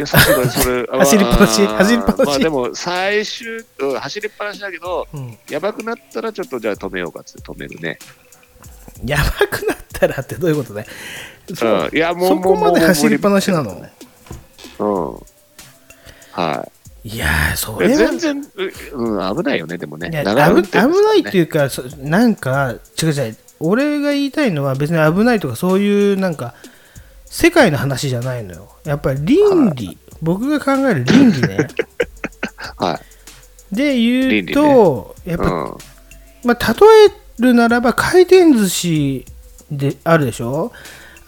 [0.00, 1.60] や、さすがにそれ、 あ走りっぱなし？
[1.62, 2.26] まあ走りっぱなし？
[2.26, 5.36] まあでも、最終、うん走りっぱなしだけど、うん。
[5.50, 7.98] やばくなったらちょっとじゃあ止めようかって止めるね。
[9.04, 10.84] やばくなったらってどういうことね
[11.54, 13.84] そううん、いや、もう、そこまで走りっぱなしなの？
[14.78, 15.12] うん。
[16.32, 16.68] は
[17.04, 17.88] いやーそい。
[17.88, 18.42] れは全然、
[18.92, 20.10] ううん、危ないよね、でもね。
[20.10, 26.54] いや危危転ですからねないっていうかそなんか違う違う俺が言いたいのは別に危ないとかそういうなんか
[27.26, 31.68] 世界の話じゃないのよやっぱり倫理、僕が考える倫理ね
[32.76, 33.00] は
[33.72, 33.74] い。
[33.74, 35.76] で言うと、やっぱ、うん。
[36.44, 36.76] まあ、例
[37.06, 39.24] えるならば回転寿司
[39.70, 40.72] であるでしょ？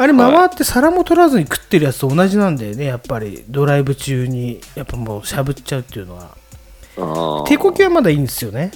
[0.01, 2.87] あれ回って皿も取らずに食ってるやつと同じなんだよね。
[2.87, 4.59] やっぱりドライブ中に。
[4.75, 7.45] やっぱもうしゃぶっちゃうっていうのは。
[7.47, 8.73] 手こきはまだいいんですよね、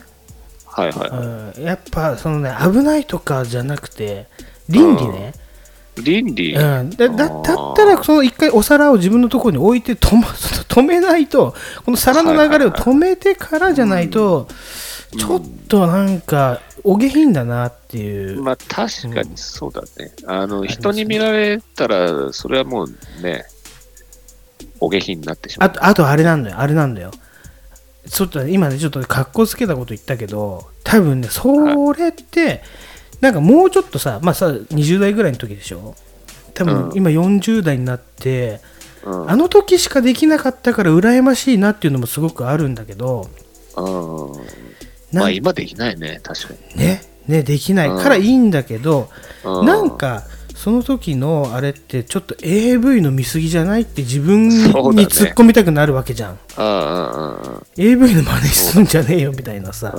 [0.66, 1.60] はいはいはい。
[1.60, 4.26] うん、やっぱそのね危ないとかじゃなくて
[4.68, 5.32] 倫理ね、
[5.96, 11.54] 倫理、うん、だだったらその一回お皿を自分のところに置いて止,、ま、止めないと
[11.84, 14.46] この皿の流れを止めてからじゃないと、
[15.16, 20.12] ちょっとなんかお下品だなっていう、まあ確かにそうだね。
[20.26, 22.88] あの、人に見られたら、それはもう
[23.22, 23.44] ね、
[24.80, 25.68] お下品になってしまう。
[25.68, 26.60] あとあとあれなんだよ。
[26.60, 27.10] あれなんだよ。
[28.08, 32.62] ちょっとね今ねちょっと格好つけたこと言ったけど多分ねそれって、
[33.20, 35.94] なんかもうちょっとさまあさ20代ぐらいの時でしょ？
[36.52, 36.96] 多分うん。
[36.96, 38.60] 今40代になって、
[39.04, 39.30] うん。
[39.30, 43.30] あの時しかできなかったから羨ましいなっていうのもすごくあるんだけど
[43.76, 44.32] うん。
[45.20, 46.80] まあ今できないね、確かに。
[46.80, 47.88] ねねできない。
[47.88, 49.08] からいいんだけど、
[49.44, 49.66] うん。
[49.66, 56.38] なんかその時のあれってちょっと AV の見過ぎじゃないって自分に,、突っ込みたくなるわけじゃん。
[56.58, 57.62] うんうんうん。
[57.76, 59.94] AV の真似するんじゃねえよみたいなさ、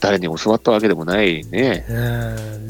[0.00, 1.92] 誰に教わったわけでもないね、う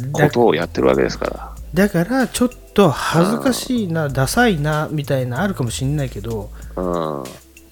[0.08, 0.12] ん。
[0.12, 1.54] だことをやってるわけですから。
[1.74, 7.24] だからちょっと恥ずかしいなダサいなみたいなあるかもしんないけどうん。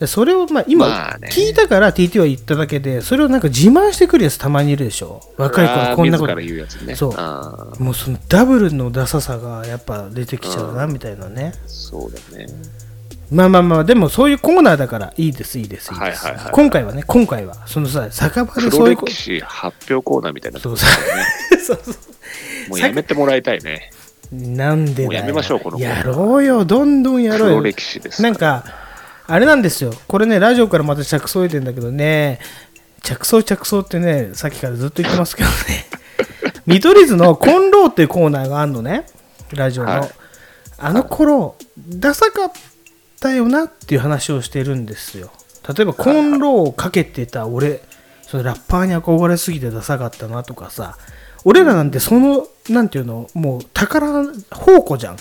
[0.07, 0.87] それをまあ今
[1.31, 5.21] 聞いたから TT は言っただけでそれをなんか自慢してくるやつたまにいるでしょ。
[5.37, 6.37] 若いあー頃こんなこと。
[6.37, 6.95] 自ら言うやつね。
[6.95, 7.83] そう。
[7.83, 12.47] もうそのダブルのダサさがやっぱ出てきちゃうなみたいなね、そうだね。
[13.31, 17.67] まあまあまあでもそういうコーナーだからいいですいいですいいです、はいはいはい今回はね今回は。
[17.67, 20.87] そのさ酒場でそう黒いうこ歴史発表コーナーみたいな そうそ
[21.75, 21.79] う。
[22.69, 23.91] もうやめてもらいたいね。
[24.33, 25.09] なんでだよ。
[25.09, 26.65] もうやめましょうこのやろうよ。
[26.65, 27.57] どんどんやろうよ。
[27.59, 28.23] 黒歴史です。
[28.23, 28.65] なんか
[29.27, 29.93] あれなんですよ。
[30.09, 32.41] これねラジオからまた着想得てんだけどね。
[33.03, 35.55] 着想着想ってねさっきからずっと言ってますけどね。
[36.67, 39.07] 見取り図の「コンロー」っていうコーナーがあるのね。
[39.53, 40.11] ラジオの、はい。
[40.79, 41.57] あの頃
[41.89, 42.51] ダサかっ
[43.21, 45.31] たよなっていう話をしてるんですよ。
[45.77, 47.83] 例えばコンローをかけてた俺
[48.23, 50.97] そのラッパーに憧れすぎてダサかったなとかさ。
[51.45, 55.17] 俺らなんてそのなんていうのもう宝宝庫じゃん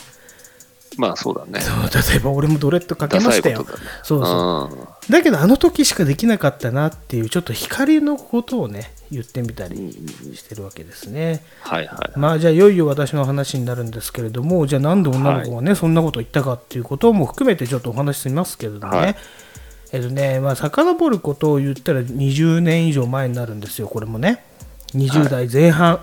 [0.98, 1.62] まあそうだね。
[1.62, 1.76] そう
[2.12, 3.64] 例えば俺もドレッドかけましたよ。
[3.64, 3.80] だね。
[4.04, 4.78] そうそう。
[4.78, 4.88] うん。
[5.10, 9.92] だけどあの時しかできなかったなっていうちょっと光のことをね言ってみたり
[10.36, 11.44] してるわけですね。
[11.62, 12.20] はいはい。
[12.20, 19.16] まあじゃあいよいよ私の話になるんですけれどもじゃあなんで女の子がね、そんなこと言ったかっていうことも含めてちょっとお話ししますけれどもね、はい。
[19.94, 24.44] えっとねまあ遡ることを言ったら20年以上前になるんですよこれもね。
[24.94, 26.02] 20代前半、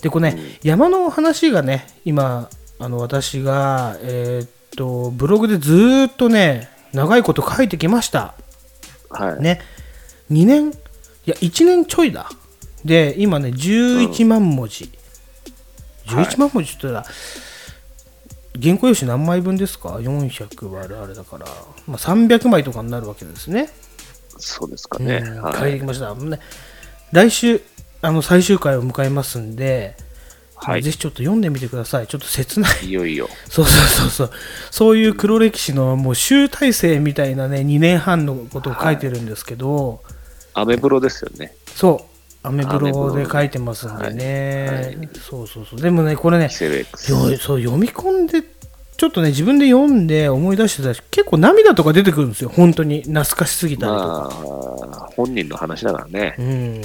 [0.00, 2.48] でこれね、山の話がね今
[2.80, 8.34] あの私がえーっとブログでずーっとね長いこと書いてきました
[9.10, 9.42] はい。
[9.42, 9.60] ね、
[10.30, 10.72] 2年、い
[11.26, 12.30] や、1年ちょいだ。
[12.84, 14.90] で、今ね、11万文字。
[16.06, 17.06] 11万文字って言ったら、
[18.60, 21.46] 原稿用紙何枚分ですか ?400 割るあれだから、
[21.86, 23.68] まあ、300枚とかになるわけですね。
[24.38, 25.22] そうですかね。
[25.24, 25.58] うんはい。
[25.58, 26.14] 書いてきました。
[26.14, 26.38] ね
[27.12, 27.60] 来週、
[28.02, 29.96] あの最終回を迎えますんで、
[30.62, 32.06] はいぜひちょっと読んでみてください。
[32.06, 32.86] ちょっと切ない。
[32.86, 33.28] いよいよ。
[33.48, 34.30] そうそうそうそう。
[34.70, 40.02] そういう黒歴史のもう集大成みたいなね、2年半のことを書いてるんですけど、
[40.54, 41.54] アメブロですよね。
[41.74, 42.06] そ
[42.42, 45.80] う、アメブロで書いてますんでね、はいはいそうそうそう。
[45.80, 46.70] でもね、これね、そう
[47.60, 48.42] 読み込んで、
[48.96, 53.02] ちょっとね、自分で読んで思い出してたし、結構涙とか出てくるんですよ、本当に。
[53.02, 54.04] 懐かしすぎたりとか。
[54.90, 56.34] まあ、本人の話だからね。
[56.38, 56.82] うん。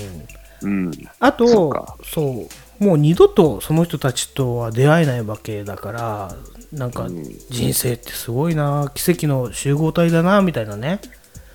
[0.62, 0.92] うん。
[1.20, 6.36] あとそうかそうもう二度とその人たちとは出会えないわけだから
[6.72, 7.24] なんかうん。
[7.50, 11.00] 人生ってすごいな奇跡の集合体だなみたいなね、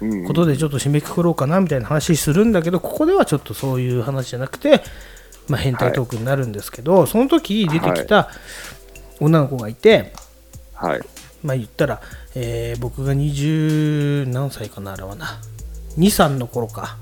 [0.00, 0.26] うん。
[0.26, 4.82] ことでちょっと締めくくろうかなみたいな話するんだけどここではちょっとそういう話じゃなくて、
[5.48, 8.30] まあ、変態トークになるんですけど、その時出てきた
[9.20, 10.12] 女の子がいて、
[10.74, 11.00] はい。
[11.42, 12.00] まあ言ったら、
[12.34, 15.40] えー僕が20何歳かなあれはな。
[15.98, 16.96] 23の頃か。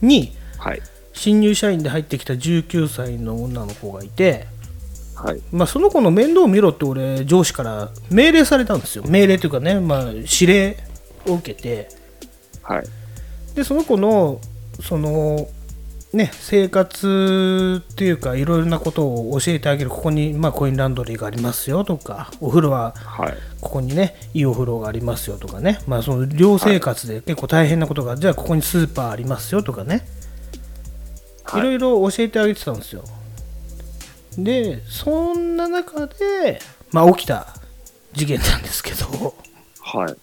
[0.00, 0.82] にはい。
[1.12, 4.46] 新入社員で入ってきた19歳の女の子がいて、
[5.14, 5.40] はい。
[5.52, 10.76] まあ、その子の面倒を見ろって俺上司から命令されたんですよ命令というかね、まあ、指令
[11.26, 11.88] を受けて
[12.62, 12.84] はい。
[13.54, 14.40] でその子の
[14.80, 15.46] その
[16.12, 23.34] ね生活っていうかいろいろなことを教えてあげるここに、まあ、コインランドリーがありますよとかお風呂ははい。
[23.60, 30.04] ここにねいいお風呂がありますよとかね、まあ、その寮生活で結構大変なことが、じゃあここにスーパーありますよとかね
[31.58, 33.04] いろいろ教えてあげてたんですよ。
[34.38, 37.54] で、そんな中で、まあ、起きた
[38.12, 39.34] 事件なんですけど、
[39.80, 40.16] はい。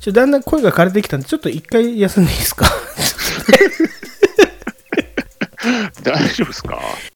[0.00, 2.66] ちょだんだん声が枯れてきたんで、ちょっと一回休んでいいですか？
[6.02, 6.78] 大丈夫ですか「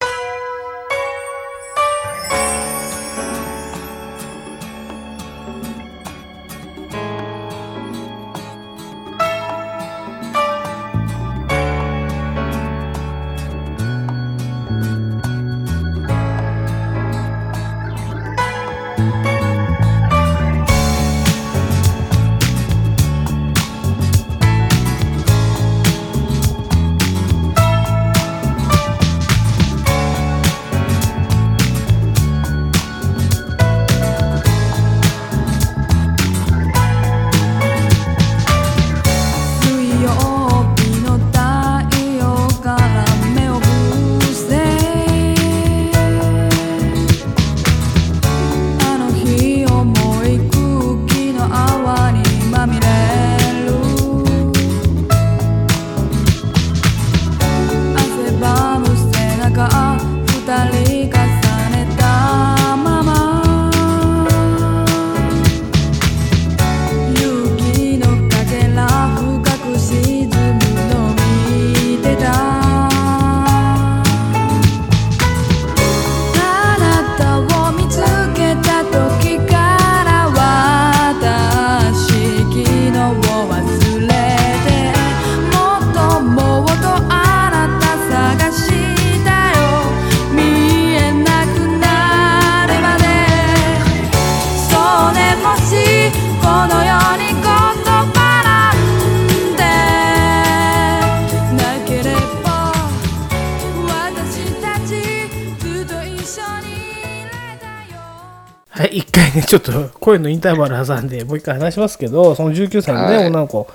[110.09, 113.69] 声のインターバル挟んで、もう一回話しますけど、その19歳のね、はい女の子、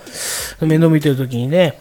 [0.61, 1.79] 面倒見てる時にね、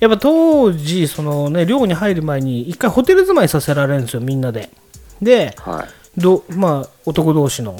[0.00, 4.70] やっぱ当時、そのね、寮に入る前に、一回ホテル住まいさせられるんですよ、みんなで。
[5.22, 6.20] で、はい。
[6.20, 7.78] どまあ、男同士の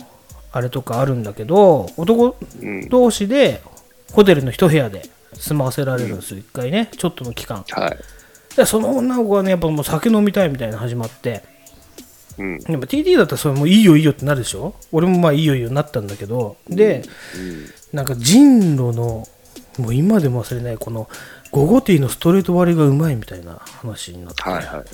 [0.52, 2.88] あれとかあるんだけど、男うん。
[2.88, 3.60] 同士で、
[4.12, 7.64] ホテルの一部屋で住まわせられるんですよ、一回ね、ちょっとの期間。
[7.70, 7.98] はい。
[8.56, 11.42] で、その女の子はね、やっぱもう酒飲みたいみたいなの始まって、
[12.38, 12.52] うん。
[12.52, 14.74] やっぱ TT だったらそれもういいよいいよってなるでしょ？
[14.92, 16.56] 俺もまあいいよいいよになったんだけど。
[16.68, 17.02] で
[17.92, 19.28] なんか人狼の
[19.78, 21.08] もう今でも忘れないこの
[21.50, 24.84] ゴゴティーのストレート割りがうまいみたいな話になって、はいはい。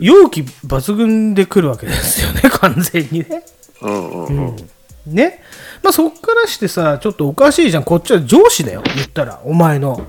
[0.00, 3.44] 容器抜群で来るわけですよね 完全にね。
[3.82, 4.56] うんうんうん。
[5.06, 5.42] ね？
[5.82, 7.84] まあそっからしてさちょっとおかしいじゃん。
[7.84, 9.40] こっちは上司だよ言ったら。
[9.44, 10.06] お前の。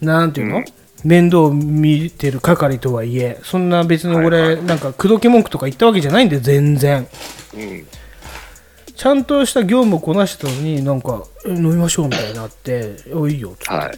[0.00, 0.62] なんていうの、
[1.04, 7.06] 面倒見てる係とはいえそんな別に俺なんか口説き文句とか言ったわけじゃないんだよ全然
[7.54, 7.86] うん。
[8.94, 13.92] ちゃんとした業務をこなしてたのになんかえ飲みましょうみたいになって「おいいよ」っては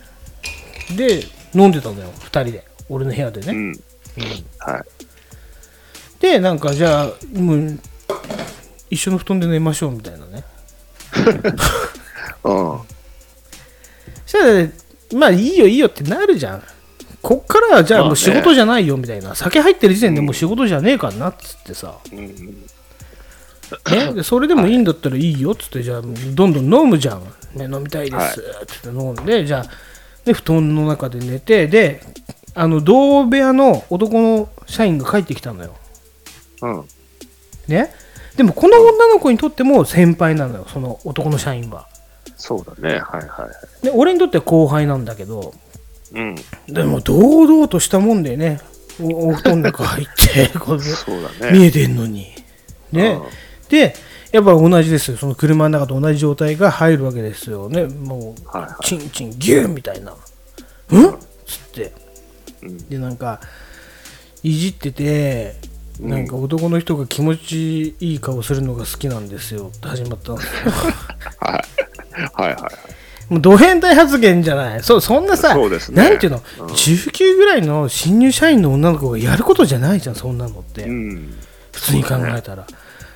[0.93, 0.97] い。
[0.97, 1.23] で
[1.55, 3.73] 飲んでたのよ2人で俺の部屋でね、うん。
[4.59, 4.83] はい。
[6.21, 7.79] でなんかじゃあもう
[8.91, 10.45] 一緒の布団で寝ましょうみたいなね
[12.43, 12.81] うん。
[14.27, 14.73] そしたらね
[15.15, 16.63] まあいいよいいよってなるじゃん
[17.23, 22.27] こっからはじゃあもう仕事じゃないよみたいな、酒入ってる時点でもう仕事じゃねえからなっつってさ、うん。
[23.91, 25.83] ね、でそれでもいいんだったらいいよっつって。
[25.83, 26.09] じゃあど
[26.47, 27.23] んどん飲むじゃん、
[27.55, 29.71] ね、飲みたいですっつって飲んで、じゃあ
[30.25, 31.67] で布団の中で寝て。
[31.67, 32.01] で
[32.55, 35.77] あの同部屋の男の社員が帰ってきたのよ、
[36.63, 36.85] うん。
[37.69, 37.95] ね、
[38.37, 41.87] でもこの女の子にとっても先輩なのよその男の社員は。
[42.37, 42.99] そうだね。
[42.99, 43.49] はいは
[43.83, 43.85] い。
[43.85, 45.55] で俺にとっては後輩なんだけど
[46.13, 46.35] うん。
[46.69, 48.61] でも堂々としたもんでね
[49.01, 50.83] おお布団の中入って こね。
[51.53, 52.27] 見えてんのに。
[52.93, 53.19] ね。
[53.69, 53.95] で、
[54.33, 55.17] やっぱ同じですよ。
[55.17, 57.85] その車の中と同じ状態が入るわけですよね。
[57.85, 60.15] もう、はいはいチンチンギューみたいな。
[60.91, 61.93] うんつって。
[62.63, 63.41] うんで、なんか、
[64.43, 65.57] いじってて、
[66.01, 70.73] なんか男の人が気持ちいい顔するのが好きなんですよって始まったんですよ。
[71.41, 71.65] はい。
[72.35, 73.08] はいはい。
[73.29, 74.83] もうド変態発言じゃない。
[74.83, 80.85] そそんなさ、そうですねなんていうの、うん19ぐらいの新入社員の女の子がやることじゃないじゃん、そんなのって。
[80.85, 81.35] うん。
[81.73, 82.67] 普通に考えたら。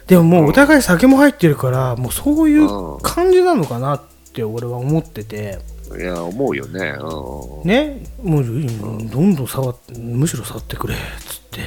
[0.07, 4.03] でももうお互い酒も入ってるから、もうそういう感じなのかなっ
[4.33, 5.59] て俺は思ってて、
[5.99, 6.97] いや、思うよね。
[6.99, 7.69] うん。
[7.69, 11.61] ね、もうどんどん触って、むしろ触ってくれっつって。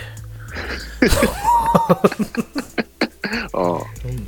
[3.54, 3.78] う
[4.12, 4.26] ん。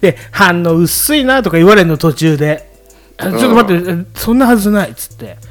[0.00, 2.69] で、反応薄いなとか言われるの途中で、あ
[3.20, 5.36] ちょっと待って、そんなはずないっつって。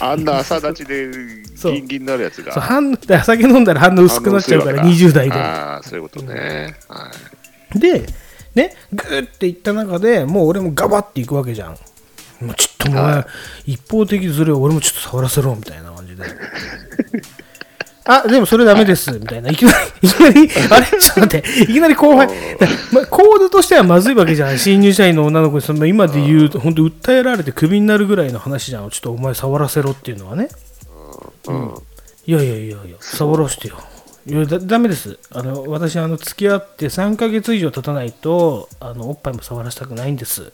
[0.00, 1.10] あんな朝立ちで
[1.54, 2.60] そうギンギンになるやつそうが。
[2.60, 5.34] 反で酒飲んだら反応薄くなっちゃうから、20代で。
[5.34, 6.76] ああ、そういうことね。
[6.88, 7.10] は
[7.74, 7.78] い。
[7.78, 8.06] で、
[8.54, 11.76] ね、グーっていった中でもう俺もガバっていくわけじゃん。
[12.40, 13.26] もうちょっとお前、は
[13.66, 16.24] 一方的にそれを俺もちょっと触らせろみたいな感じで。
[18.06, 19.50] あ、でもそれダメです、みたいな。
[19.50, 20.86] いきなり、いきなり、あれ？
[20.86, 22.34] ちょっと待って、いきなり後輩、だ
[22.92, 24.58] ま、コードとしてはまずいわけじゃん。
[24.58, 28.90] 新入社員の女の子に、その今で言うと、本当訴えられてクビになるぐらいの話じゃん。
[28.90, 30.48] ちょっとお前触らせろっていうのはね。
[31.48, 31.74] うん。
[32.26, 33.76] いやいやいやいや、触らせてよ。
[34.28, 40.52] いやだダメですあの私あの付き合って3ヶ月以上経たないとあのおっぱいも触らせたくないんですって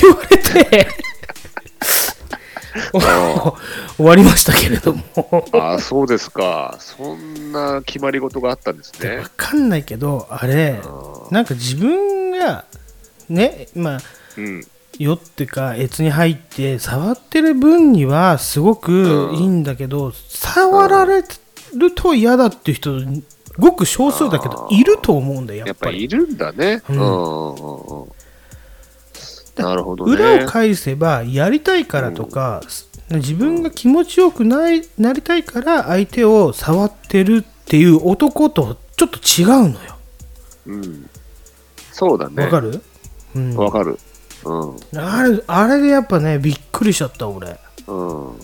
[0.00, 0.88] 言われて
[3.96, 5.02] 終わりましたけれども
[5.52, 6.76] ああ、そうですか。
[6.78, 9.30] そんな決まり事があったんですねわ。
[9.36, 10.80] かんないけどあれ
[11.30, 12.64] なんか自分が
[13.28, 14.00] ねまあ
[14.36, 14.66] うん。
[14.98, 21.24] 酔ってか越に入って触ってる分にはすごくいいんだけど、触られ
[21.74, 23.00] ると嫌だっていう人
[23.58, 26.82] ごく少数だけどいると思うんだよややっぱっぱりりいるんだね。
[26.88, 28.12] ううんんうんうん
[29.56, 30.12] なるほどね。
[30.12, 32.62] 裏を返せばやりたいからとか、
[33.10, 39.96] 自分が気持ちよくないなりたいから相手を触ってるっていう男とちょっと違うのよ
[40.66, 41.10] うん。
[41.90, 42.44] そうだね。
[42.44, 42.82] わかる、
[43.34, 43.98] うん、わかる。
[44.44, 44.98] うん。
[44.98, 48.36] あれあれでやっぱねびっくりしちゃった俺うん。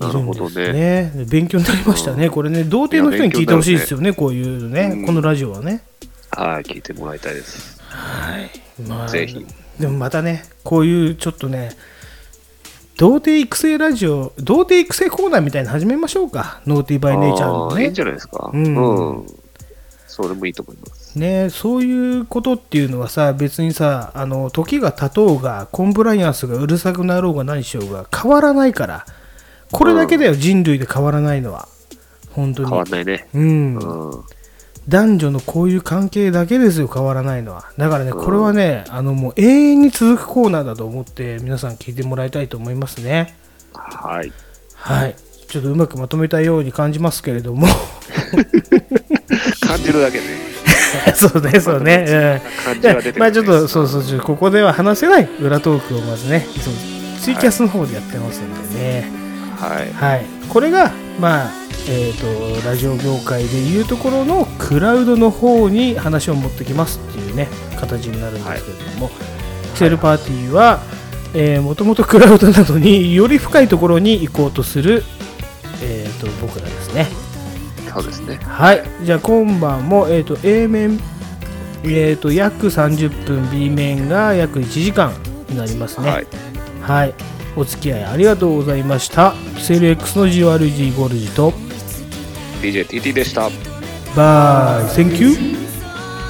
[0.00, 0.72] なるほどね。
[0.72, 5.82] ね勉強になりましたね、これね童貞の人に聞いてほしいですよねこういうのね、うんこのラジオはね
[6.30, 7.80] はい、聞いてもらいたいです。
[7.88, 8.50] はい、
[8.82, 9.44] まあ、ぜひ
[9.78, 11.70] でもまたねこういうちょっとね
[12.96, 18.50] 童貞育成ラジオ童貞育成コーナーみたいなの始めましょうかノーティーバイネイチャーのねいいんじゃないですか。
[18.52, 19.26] うんうん。
[20.08, 21.16] それもいいと思います。
[21.16, 29.06] ねそういうことっていうのはさ別にさあの時が経とうがコンプライアンスがうるさくなろうが何しようが変わらないから
[29.70, 31.68] これだけだよ、人類で変わらないのは
[32.32, 33.28] 本当に変わんないね。
[33.34, 34.24] うん、うん。
[34.88, 37.70] 男女のこういう関係だけですよ変わらないのは。
[37.76, 43.36] だからねこれはね、あのもう永遠に続くコーナーだと思って皆さん聞いてもらいたいと思いますね。
[43.74, 44.32] はい。
[44.74, 45.14] はい。
[45.48, 47.66] ちょっとうまくまとめたように感じますけれども。
[49.60, 50.24] 感じるだけね。
[51.14, 52.10] そうねそうね、う
[52.40, 55.28] ん、感じは出てるまあちょっとそうそうちょっとここでは話せない。
[55.40, 56.74] 裏トークをまずねそう
[57.20, 59.10] ツイキャスの方でやってますんでね。
[59.58, 59.92] はい。
[59.92, 61.50] はい、これがまあ
[61.90, 67.48] えー、とラジオ業界でいうところのクラウドの方に話を持ってきますっていうね
[67.80, 69.10] 形になるんですけれども、
[69.74, 70.82] セルパーティーは
[71.62, 75.02] もともとクラウドなのにより深いところに行こうとする、
[75.82, 77.06] えー、と僕らですね。
[77.90, 78.36] そうですね。
[78.36, 78.82] はい。
[79.02, 80.98] じゃあ今晩も、えー、と A 面、
[81.84, 85.12] えー、と約30分 B 面が約1時間
[85.48, 86.10] になりますね。
[86.10, 86.26] はい。
[86.82, 87.14] はい、
[87.58, 89.34] お付き合いありがとうございました。
[89.58, 91.52] セル X の GRG ゴルジと
[92.62, 93.50] DJTT でした。
[94.16, 95.30] バイ、Thank you!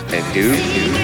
[0.09, 0.98] Thank you.